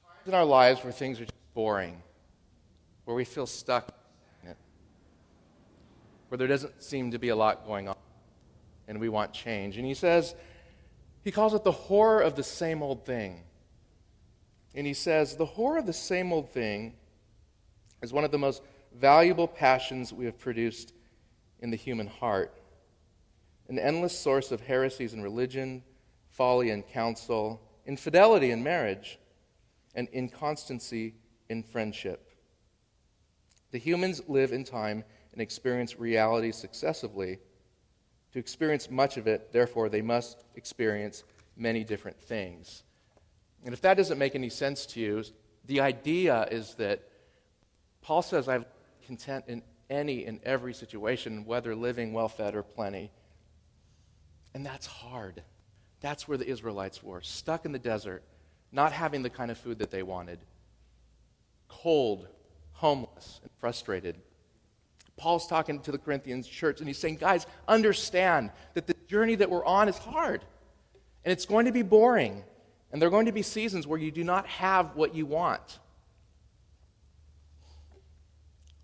Times 0.03 0.27
in 0.27 0.33
our 0.33 0.45
lives 0.45 0.83
where 0.83 0.93
things 0.93 1.19
are 1.19 1.25
just 1.25 1.53
boring, 1.53 2.01
where 3.05 3.15
we 3.15 3.25
feel 3.25 3.47
stuck 3.47 3.89
it, 4.43 4.57
where 6.27 6.37
there 6.37 6.47
doesn't 6.47 6.83
seem 6.83 7.11
to 7.11 7.19
be 7.19 7.29
a 7.29 7.35
lot 7.35 7.65
going 7.65 7.87
on, 7.87 7.95
and 8.87 8.99
we 8.99 9.09
want 9.09 9.33
change. 9.33 9.77
And 9.77 9.85
he 9.85 9.93
says, 9.93 10.35
he 11.23 11.31
calls 11.31 11.53
it 11.53 11.63
the 11.63 11.71
horror 11.71 12.19
of 12.19 12.35
the 12.35 12.43
same 12.43 12.83
old 12.83 13.05
thing. 13.05 13.41
And 14.75 14.85
he 14.85 14.93
says, 14.93 15.37
the 15.37 15.45
horror 15.45 15.77
of 15.77 15.85
the 15.85 15.93
same 15.93 16.33
old 16.33 16.49
thing 16.49 16.95
is 18.03 18.13
one 18.13 18.25
of 18.25 18.31
the 18.31 18.37
most 18.37 18.61
valuable 18.93 19.47
passions 19.47 20.13
we 20.13 20.25
have 20.25 20.37
produced 20.37 20.93
in 21.61 21.71
the 21.71 21.77
human 21.77 22.05
heart. 22.05 22.53
An 23.69 23.79
endless 23.79 24.15
source 24.17 24.51
of 24.51 24.59
heresies 24.61 25.13
in 25.13 25.23
religion, 25.23 25.81
folly 26.29 26.69
in 26.69 26.83
counsel, 26.83 27.61
infidelity 27.87 28.51
in 28.51 28.61
marriage, 28.61 29.17
and 29.95 30.09
inconstancy 30.11 31.15
in 31.49 31.63
friendship. 31.63 32.29
The 33.71 33.77
humans 33.77 34.21
live 34.27 34.51
in 34.51 34.65
time 34.65 35.05
and 35.31 35.41
experience 35.41 35.97
reality 35.97 36.51
successively. 36.51 37.39
To 38.33 38.39
experience 38.39 38.91
much 38.91 39.15
of 39.15 39.27
it, 39.27 39.53
therefore, 39.53 39.87
they 39.87 40.01
must 40.01 40.43
experience 40.55 41.23
many 41.55 41.83
different 41.85 42.19
things. 42.19 42.83
And 43.63 43.73
if 43.73 43.81
that 43.81 43.95
doesn't 43.95 44.19
make 44.19 44.35
any 44.35 44.49
sense 44.49 44.85
to 44.87 44.99
you, 44.99 45.23
the 45.65 45.79
idea 45.79 46.47
is 46.51 46.75
that 46.75 47.07
Paul 48.03 48.21
says, 48.21 48.47
I'm 48.47 48.65
content 49.05 49.45
in 49.47 49.63
any 49.89 50.25
and 50.25 50.39
every 50.43 50.73
situation, 50.73 51.45
whether 51.45 51.75
living 51.75 52.13
well 52.13 52.27
fed 52.27 52.55
or 52.55 52.61
plenty. 52.61 53.11
And 54.53 54.65
that's 54.65 54.85
hard. 54.85 55.41
That's 56.01 56.27
where 56.27 56.37
the 56.37 56.47
Israelites 56.47 57.01
were, 57.01 57.21
stuck 57.21 57.65
in 57.65 57.71
the 57.71 57.79
desert, 57.79 58.23
not 58.71 58.91
having 58.91 59.23
the 59.23 59.29
kind 59.29 59.49
of 59.49 59.57
food 59.57 59.79
that 59.79 59.89
they 59.89 60.03
wanted, 60.03 60.39
cold, 61.69 62.27
homeless, 62.73 63.39
and 63.41 63.49
frustrated. 63.59 64.17
Paul's 65.15 65.47
talking 65.47 65.79
to 65.81 65.91
the 65.91 65.97
Corinthians 65.97 66.47
church, 66.47 66.79
and 66.79 66.87
he's 66.87 66.97
saying, 66.97 67.17
Guys, 67.17 67.47
understand 67.67 68.51
that 68.73 68.85
the 68.85 68.95
journey 69.07 69.35
that 69.35 69.49
we're 69.49 69.65
on 69.65 69.87
is 69.87 69.97
hard, 69.97 70.43
and 71.23 71.31
it's 71.31 71.45
going 71.45 71.65
to 71.65 71.71
be 71.71 71.83
boring, 71.83 72.43
and 72.91 73.01
there 73.01 73.07
are 73.07 73.11
going 73.11 73.27
to 73.27 73.31
be 73.31 73.43
seasons 73.43 73.87
where 73.87 73.99
you 73.99 74.11
do 74.11 74.23
not 74.23 74.45
have 74.47 74.95
what 74.95 75.15
you 75.15 75.25
want. 75.25 75.79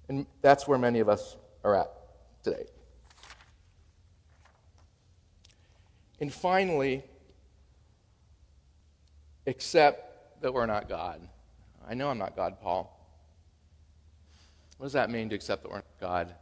And 0.09 0.25
that's 0.41 0.67
where 0.67 0.77
many 0.77 0.99
of 0.99 1.07
us 1.07 1.37
are 1.63 1.75
at 1.75 1.91
today. 2.43 2.65
And 6.19 6.33
finally, 6.33 7.03
accept 9.47 10.41
that 10.41 10.53
we're 10.53 10.65
not 10.65 10.89
God. 10.89 11.21
I 11.87 11.93
know 11.93 12.09
I'm 12.09 12.17
not 12.17 12.35
God, 12.35 12.59
Paul. 12.61 12.95
What 14.77 14.87
does 14.87 14.93
that 14.93 15.09
mean 15.09 15.29
to 15.29 15.35
accept 15.35 15.63
that 15.63 15.69
we're 15.69 15.77
not 15.77 15.85
God? 16.01 16.35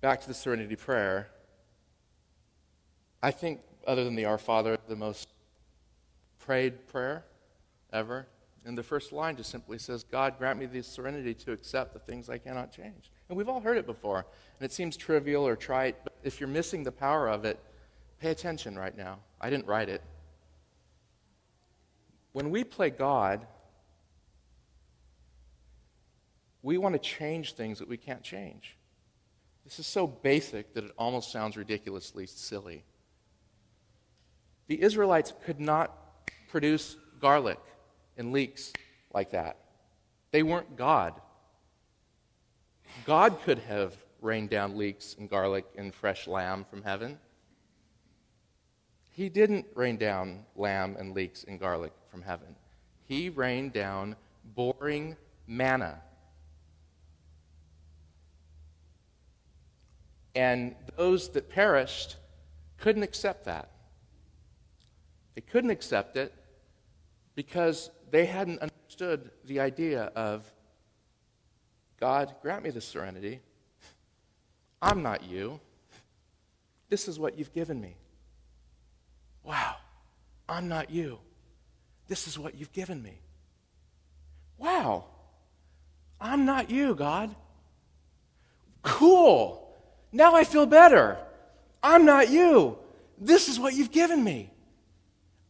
back 0.00 0.20
to 0.20 0.28
the 0.28 0.34
Serenity 0.34 0.76
Prayer, 0.76 1.28
I 3.22 3.30
think, 3.30 3.60
other 3.86 4.04
than 4.04 4.14
the 4.14 4.26
Our 4.26 4.38
Father, 4.38 4.78
the 4.88 4.96
most 4.96 5.28
prayed 6.38 6.86
prayer 6.88 7.24
ever. 7.92 8.26
And 8.64 8.76
the 8.76 8.82
first 8.82 9.12
line 9.12 9.36
just 9.36 9.50
simply 9.50 9.78
says, 9.78 10.04
God, 10.04 10.36
grant 10.38 10.58
me 10.58 10.66
the 10.66 10.82
serenity 10.82 11.32
to 11.34 11.52
accept 11.52 11.94
the 11.94 12.00
things 12.00 12.28
I 12.28 12.38
cannot 12.38 12.72
change. 12.72 13.10
And 13.28 13.38
we've 13.38 13.48
all 13.48 13.60
heard 13.60 13.78
it 13.78 13.86
before. 13.86 14.26
And 14.58 14.64
it 14.64 14.72
seems 14.72 14.96
trivial 14.96 15.46
or 15.46 15.56
trite, 15.56 15.96
but 16.04 16.14
if 16.22 16.40
you're 16.40 16.48
missing 16.48 16.82
the 16.82 16.92
power 16.92 17.28
of 17.28 17.44
it, 17.44 17.58
pay 18.20 18.30
attention 18.30 18.78
right 18.78 18.96
now. 18.96 19.20
I 19.40 19.48
didn't 19.48 19.66
write 19.66 19.88
it. 19.88 20.02
When 22.32 22.50
we 22.50 22.64
play 22.64 22.90
God, 22.90 23.46
we 26.62 26.76
want 26.78 26.94
to 26.94 26.98
change 26.98 27.54
things 27.54 27.78
that 27.78 27.88
we 27.88 27.96
can't 27.96 28.22
change. 28.22 28.76
This 29.64 29.78
is 29.78 29.86
so 29.86 30.06
basic 30.06 30.74
that 30.74 30.84
it 30.84 30.92
almost 30.98 31.30
sounds 31.30 31.56
ridiculously 31.56 32.26
silly. 32.26 32.84
The 34.66 34.82
Israelites 34.82 35.32
could 35.44 35.60
not 35.60 35.96
produce 36.48 36.96
garlic 37.20 37.58
and 38.18 38.32
leeks 38.32 38.72
like 39.14 39.30
that. 39.30 39.56
They 40.30 40.42
weren't 40.42 40.76
God. 40.76 41.14
God 43.06 43.40
could 43.44 43.60
have 43.60 43.96
rained 44.20 44.50
down 44.50 44.76
leeks 44.76 45.16
and 45.18 45.30
garlic 45.30 45.64
and 45.76 45.94
fresh 45.94 46.26
lamb 46.26 46.66
from 46.68 46.82
heaven. 46.82 47.18
He 49.10 49.28
didn't 49.28 49.66
rain 49.74 49.96
down 49.96 50.44
lamb 50.54 50.96
and 50.98 51.14
leeks 51.14 51.44
and 51.44 51.58
garlic 51.58 51.92
from 52.10 52.22
heaven. 52.22 52.54
He 53.04 53.30
rained 53.30 53.72
down 53.72 54.16
boring 54.54 55.16
manna. 55.46 56.02
And 60.34 60.74
those 60.96 61.30
that 61.30 61.48
perished 61.48 62.16
couldn't 62.76 63.02
accept 63.02 63.44
that. 63.46 63.70
They 65.34 65.40
couldn't 65.40 65.70
accept 65.70 66.16
it 66.16 66.32
because 67.34 67.90
they 68.10 68.26
hadn't 68.26 68.60
understood 68.60 69.30
the 69.44 69.60
idea 69.60 70.04
of 70.14 70.50
God, 72.00 72.34
grant 72.42 72.64
me 72.64 72.70
the 72.70 72.80
serenity. 72.80 73.40
I'm 74.80 75.02
not 75.02 75.24
you. 75.24 75.60
This 76.88 77.08
is 77.08 77.18
what 77.18 77.38
you've 77.38 77.52
given 77.52 77.80
me. 77.80 77.96
Wow, 79.42 79.76
I'm 80.48 80.68
not 80.68 80.90
you. 80.90 81.18
This 82.06 82.26
is 82.26 82.38
what 82.38 82.54
you've 82.54 82.72
given 82.72 83.02
me. 83.02 83.20
Wow, 84.56 85.06
I'm 86.20 86.44
not 86.44 86.70
you, 86.70 86.94
God. 86.94 87.34
Cool. 88.82 89.76
Now 90.12 90.34
I 90.34 90.44
feel 90.44 90.66
better. 90.66 91.18
I'm 91.82 92.04
not 92.04 92.30
you. 92.30 92.78
This 93.18 93.48
is 93.48 93.58
what 93.58 93.74
you've 93.74 93.92
given 93.92 94.22
me. 94.22 94.50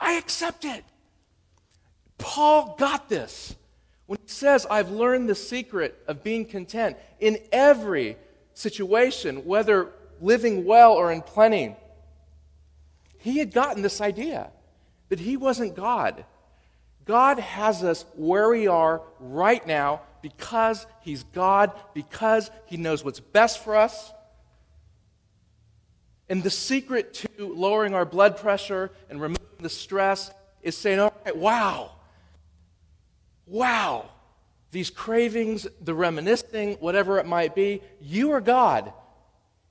I 0.00 0.14
accept 0.14 0.64
it. 0.64 0.84
Paul 2.18 2.76
got 2.78 3.08
this. 3.08 3.54
When 4.06 4.18
he 4.22 4.28
says, 4.28 4.66
I've 4.70 4.90
learned 4.90 5.28
the 5.28 5.34
secret 5.34 6.02
of 6.06 6.24
being 6.24 6.44
content 6.44 6.96
in 7.20 7.38
every 7.52 8.16
situation, 8.54 9.44
whether 9.44 9.90
living 10.20 10.64
well 10.64 10.92
or 10.92 11.12
in 11.12 11.22
plenty, 11.22 11.76
he 13.18 13.38
had 13.38 13.52
gotten 13.52 13.82
this 13.82 14.00
idea 14.00 14.50
that 15.08 15.20
he 15.20 15.36
wasn't 15.36 15.76
God. 15.76 16.24
God 17.04 17.38
has 17.38 17.82
us 17.84 18.04
where 18.14 18.48
we 18.50 18.66
are 18.66 19.02
right 19.20 19.66
now 19.66 20.02
because 20.22 20.86
he's 21.00 21.22
God, 21.22 21.72
because 21.94 22.50
he 22.66 22.76
knows 22.76 23.04
what's 23.04 23.20
best 23.20 23.62
for 23.62 23.76
us. 23.76 24.12
And 26.28 26.42
the 26.42 26.50
secret 26.50 27.14
to 27.14 27.28
lowering 27.54 27.94
our 27.94 28.04
blood 28.04 28.36
pressure 28.36 28.90
and 29.08 29.20
removing 29.20 29.46
the 29.60 29.70
stress 29.70 30.30
is 30.62 30.76
saying, 30.76 30.98
all 30.98 31.14
right, 31.24 31.36
wow, 31.36 31.92
wow, 33.48 34.10
these 34.70 34.90
cravings, 34.90 35.66
the 35.80 35.94
reminiscing, 35.94 36.74
whatever 36.74 37.18
it 37.18 37.26
might 37.26 37.54
be, 37.54 37.82
you 38.00 38.32
are 38.32 38.40
God. 38.40 38.92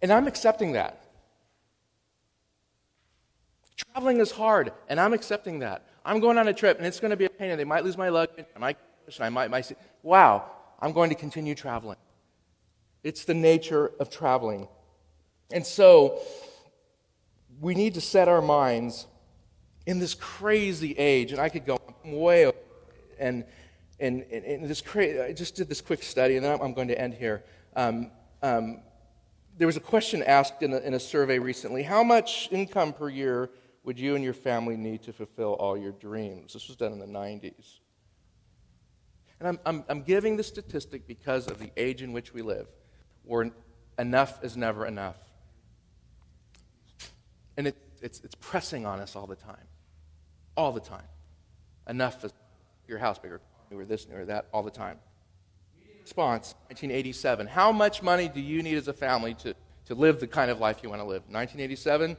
And 0.01 0.11
I'm 0.11 0.27
accepting 0.27 0.73
that. 0.73 1.03
Traveling 3.75 4.19
is 4.19 4.31
hard, 4.31 4.71
and 4.89 4.99
I'm 4.99 5.13
accepting 5.13 5.59
that. 5.59 5.85
I'm 6.03 6.19
going 6.19 6.37
on 6.37 6.47
a 6.47 6.53
trip, 6.53 6.77
and 6.77 6.87
it's 6.87 6.99
going 6.99 7.11
to 7.11 7.17
be 7.17 7.25
a 7.25 7.29
pain, 7.29 7.51
and 7.51 7.59
they 7.59 7.65
might 7.65 7.83
lose 7.83 7.97
my 7.97 8.09
luggage, 8.09 8.45
I 8.55 8.59
might, 8.59 8.77
I 9.19 9.29
might, 9.29 9.71
wow, 10.01 10.49
I'm 10.79 10.93
going 10.93 11.09
to 11.09 11.15
continue 11.15 11.53
traveling. 11.53 11.97
It's 13.03 13.25
the 13.25 13.33
nature 13.33 13.91
of 13.99 14.09
traveling. 14.09 14.67
And 15.51 15.65
so, 15.65 16.19
we 17.59 17.75
need 17.75 17.93
to 17.95 18.01
set 18.01 18.27
our 18.27 18.41
minds 18.41 19.07
in 19.85 19.99
this 19.99 20.13
crazy 20.13 20.93
age, 20.93 21.31
and 21.31 21.39
I 21.39 21.49
could 21.49 21.65
go 21.65 21.79
way 22.03 22.45
over, 22.47 22.57
and 23.19 23.45
and, 23.99 24.23
and, 24.31 24.45
and 24.45 24.69
this 24.69 24.81
cra- 24.81 25.25
I 25.25 25.33
just 25.33 25.55
did 25.55 25.69
this 25.69 25.81
quick 25.81 26.03
study, 26.03 26.35
and 26.35 26.45
then 26.45 26.59
I'm 26.61 26.73
going 26.73 26.87
to 26.89 26.99
end 26.99 27.13
here. 27.13 27.43
Um, 27.75 28.11
um, 28.41 28.81
there 29.57 29.67
was 29.67 29.77
a 29.77 29.81
question 29.81 30.21
asked 30.23 30.61
in 30.61 30.73
a, 30.73 30.77
in 30.77 30.93
a 30.93 30.99
survey 30.99 31.39
recently 31.39 31.83
How 31.83 32.03
much 32.03 32.47
income 32.51 32.93
per 32.93 33.09
year 33.09 33.49
would 33.83 33.99
you 33.99 34.15
and 34.15 34.23
your 34.23 34.33
family 34.33 34.75
need 34.75 35.03
to 35.03 35.13
fulfill 35.13 35.53
all 35.53 35.77
your 35.77 35.93
dreams? 35.93 36.53
This 36.53 36.67
was 36.67 36.75
done 36.75 36.91
in 36.91 36.99
the 36.99 37.05
90s. 37.05 37.79
And 39.39 39.47
I'm, 39.47 39.59
I'm, 39.65 39.85
I'm 39.87 40.01
giving 40.01 40.35
the 40.35 40.43
statistic 40.43 41.07
because 41.07 41.47
of 41.47 41.59
the 41.59 41.71
age 41.77 42.01
in 42.01 42.11
which 42.11 42.33
we 42.33 42.41
live, 42.41 42.67
where 43.23 43.51
enough 43.97 44.43
is 44.43 44.57
never 44.57 44.85
enough. 44.85 45.17
And 47.55 47.67
it, 47.67 47.77
it's, 48.01 48.19
it's 48.21 48.35
pressing 48.35 48.85
on 48.85 48.99
us 48.99 49.15
all 49.15 49.27
the 49.27 49.35
time. 49.35 49.55
All 50.55 50.71
the 50.71 50.81
time. 50.81 51.07
Enough 51.87 52.25
is 52.25 52.33
your 52.87 52.97
house 52.97 53.19
bigger, 53.19 53.41
newer 53.71 53.85
this, 53.85 54.07
newer 54.07 54.25
that, 54.25 54.47
all 54.53 54.63
the 54.63 54.71
time. 54.71 54.97
Response 56.01 56.55
1987. 56.67 57.47
How 57.47 57.71
much 57.71 58.01
money 58.01 58.29
do 58.29 58.39
you 58.39 58.63
need 58.63 58.77
as 58.77 58.87
a 58.87 58.93
family 58.93 59.33
to, 59.35 59.53
to 59.85 59.95
live 59.95 60.19
the 60.19 60.27
kind 60.27 60.49
of 60.49 60.59
life 60.59 60.79
you 60.81 60.89
want 60.89 61.01
to 61.01 61.07
live? 61.07 61.23
1987, 61.29 62.15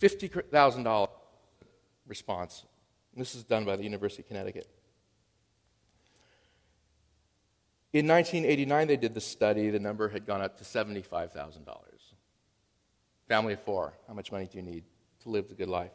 $50,000 0.00 1.08
response. 2.06 2.64
This 3.16 3.34
is 3.34 3.44
done 3.44 3.64
by 3.64 3.76
the 3.76 3.84
University 3.84 4.22
of 4.22 4.28
Connecticut. 4.28 4.68
In 7.92 8.08
1989, 8.08 8.88
they 8.88 8.96
did 8.96 9.14
the 9.14 9.20
study. 9.20 9.70
The 9.70 9.78
number 9.78 10.08
had 10.08 10.26
gone 10.26 10.40
up 10.40 10.58
to 10.58 10.64
$75,000. 10.64 11.66
Family 13.28 13.52
of 13.52 13.62
four, 13.62 13.94
how 14.08 14.14
much 14.14 14.32
money 14.32 14.48
do 14.50 14.58
you 14.58 14.62
need 14.62 14.84
to 15.22 15.28
live 15.28 15.48
the 15.48 15.54
good 15.54 15.68
life? 15.68 15.92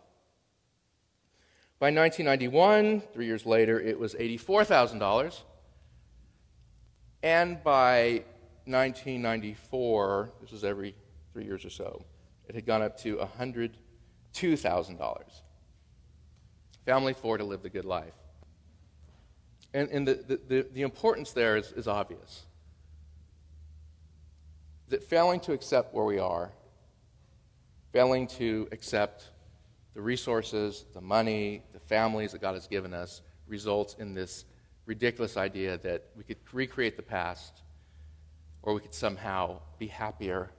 By 1.80 1.92
1991, 1.92 3.04
three 3.14 3.26
years 3.26 3.46
later, 3.46 3.80
it 3.80 3.98
was 3.98 4.14
$84,000. 4.14 5.42
And 7.24 7.64
by 7.64 8.26
1994, 8.66 10.32
this 10.42 10.52
was 10.52 10.66
every 10.66 10.94
three 11.32 11.46
years 11.46 11.64
or 11.64 11.70
so, 11.70 12.04
it 12.50 12.56
had 12.56 12.66
gone 12.66 12.82
up 12.82 12.98
to 13.00 13.16
$102,000. 13.40 15.24
Family 16.86 17.14
four 17.14 17.38
to 17.38 17.46
live 17.46 17.62
the 17.64 17.70
good 17.70 17.86
life. 17.86 18.14
And, 19.74 19.90
and 19.90 20.06
the, 20.06 20.40
the, 20.48 20.68
the, 20.74 20.82
importance 20.82 21.32
there 21.32 21.56
is, 21.56 21.72
is 21.74 21.88
obvious. 21.88 22.46
That 24.90 25.04
failing 25.04 25.40
to 25.42 25.54
accept 25.54 25.94
where 25.94 26.06
we 26.06 26.20
are, 26.20 26.52
failing 27.94 28.28
to 28.28 28.68
accept 28.72 29.30
the 29.94 30.02
resources, 30.02 30.86
the 30.94 31.02
money, 31.02 31.62
the 31.69 31.69
families 31.90 32.32
that 32.32 32.42
God 32.42 32.54
has 32.54 32.68
given 32.68 32.94
us 32.94 33.22
results 33.48 33.96
in 34.00 34.14
this 34.14 34.46
ridiculous 34.86 35.36
idea 35.36 35.78
that 35.80 36.06
we 36.16 36.24
could 36.24 36.38
recreate 36.54 36.96
the 36.96 37.04
past 37.04 37.64
or 38.62 38.74
we 38.76 38.80
could 38.80 38.94
somehow 38.94 39.60
be 39.80 39.88
happier 39.88 40.52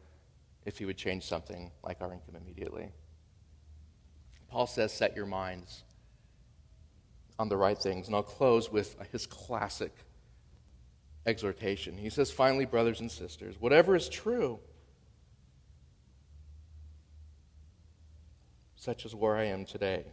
if 0.66 0.78
He 0.78 0.84
would 0.84 0.98
change 0.98 1.24
something 1.24 1.70
like 1.84 2.00
our 2.00 2.12
income 2.12 2.36
immediately. 2.36 2.90
Paul 4.48 4.66
says, 4.66 4.92
Set 4.92 5.14
your 5.14 5.26
minds 5.26 5.84
on 7.38 7.48
the 7.48 7.56
right 7.56 7.78
things. 7.78 8.06
And 8.06 8.14
I'll 8.14 8.22
close 8.22 8.70
with 8.70 8.96
his 9.12 9.26
classic 9.26 9.92
exhortation. 11.24 11.96
He 11.96 12.10
says, 12.10 12.30
Finally, 12.30 12.66
brothers 12.66 13.00
and 13.00 13.10
sisters, 13.10 13.54
whatever 13.60 13.94
is 13.94 14.08
true, 14.08 14.58
such 18.74 19.06
as 19.06 19.14
where 19.14 19.36
I 19.36 19.44
am 19.44 19.64
today. 19.64 20.04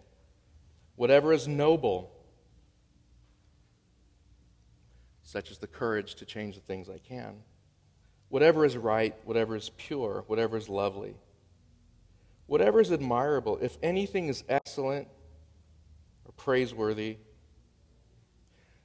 Whatever 0.97 1.31
is 1.31 1.47
noble, 1.47 2.11
such 5.21 5.51
as 5.51 5.59
the 5.59 5.67
courage 5.67 6.15
to 6.15 6.25
change 6.25 6.55
the 6.55 6.61
things 6.61 6.89
I 6.89 6.97
can. 6.97 7.43
Whatever 8.29 8.65
is 8.65 8.75
right, 8.75 9.15
whatever 9.23 9.55
is 9.55 9.69
pure, 9.77 10.23
whatever 10.25 10.57
is 10.57 10.67
lovely, 10.67 11.15
whatever 12.47 12.81
is 12.81 12.91
admirable, 12.91 13.59
if 13.61 13.77
anything 13.83 14.27
is 14.27 14.43
excellent 14.49 15.07
or 16.25 16.31
praiseworthy, 16.31 17.17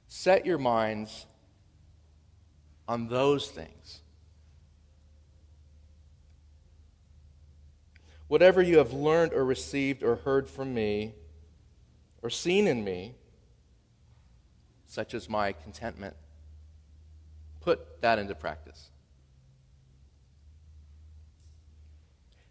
set 0.05 0.45
your 0.45 0.59
minds 0.59 1.25
on 2.87 3.07
those 3.07 3.49
things. 3.49 4.01
Whatever 8.27 8.61
you 8.61 8.77
have 8.77 8.93
learned 8.93 9.33
or 9.33 9.43
received 9.43 10.03
or 10.03 10.17
heard 10.17 10.47
from 10.47 10.75
me 10.75 11.15
or 12.23 12.29
seen 12.29 12.67
in 12.67 12.83
me, 12.83 13.13
such 14.87 15.13
as 15.13 15.29
my 15.29 15.51
contentment, 15.51 16.15
put 17.59 18.01
that 18.01 18.17
into 18.17 18.33
practice. 18.33 18.89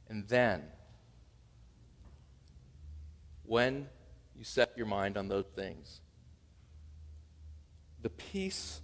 And 0.08 0.28
then, 0.28 0.62
when 3.44 3.88
you 4.36 4.44
set 4.44 4.76
your 4.76 4.84
mind 4.86 5.16
on 5.16 5.28
those 5.28 5.46
things, 5.56 6.02
the 8.02 8.10
peace 8.10 8.82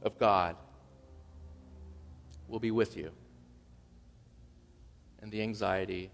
of 0.00 0.18
God 0.18 0.56
will 2.48 2.60
be 2.60 2.70
with 2.70 2.96
you. 2.96 3.10
And 5.20 5.30
the 5.30 5.42
anxiety, 5.42 6.10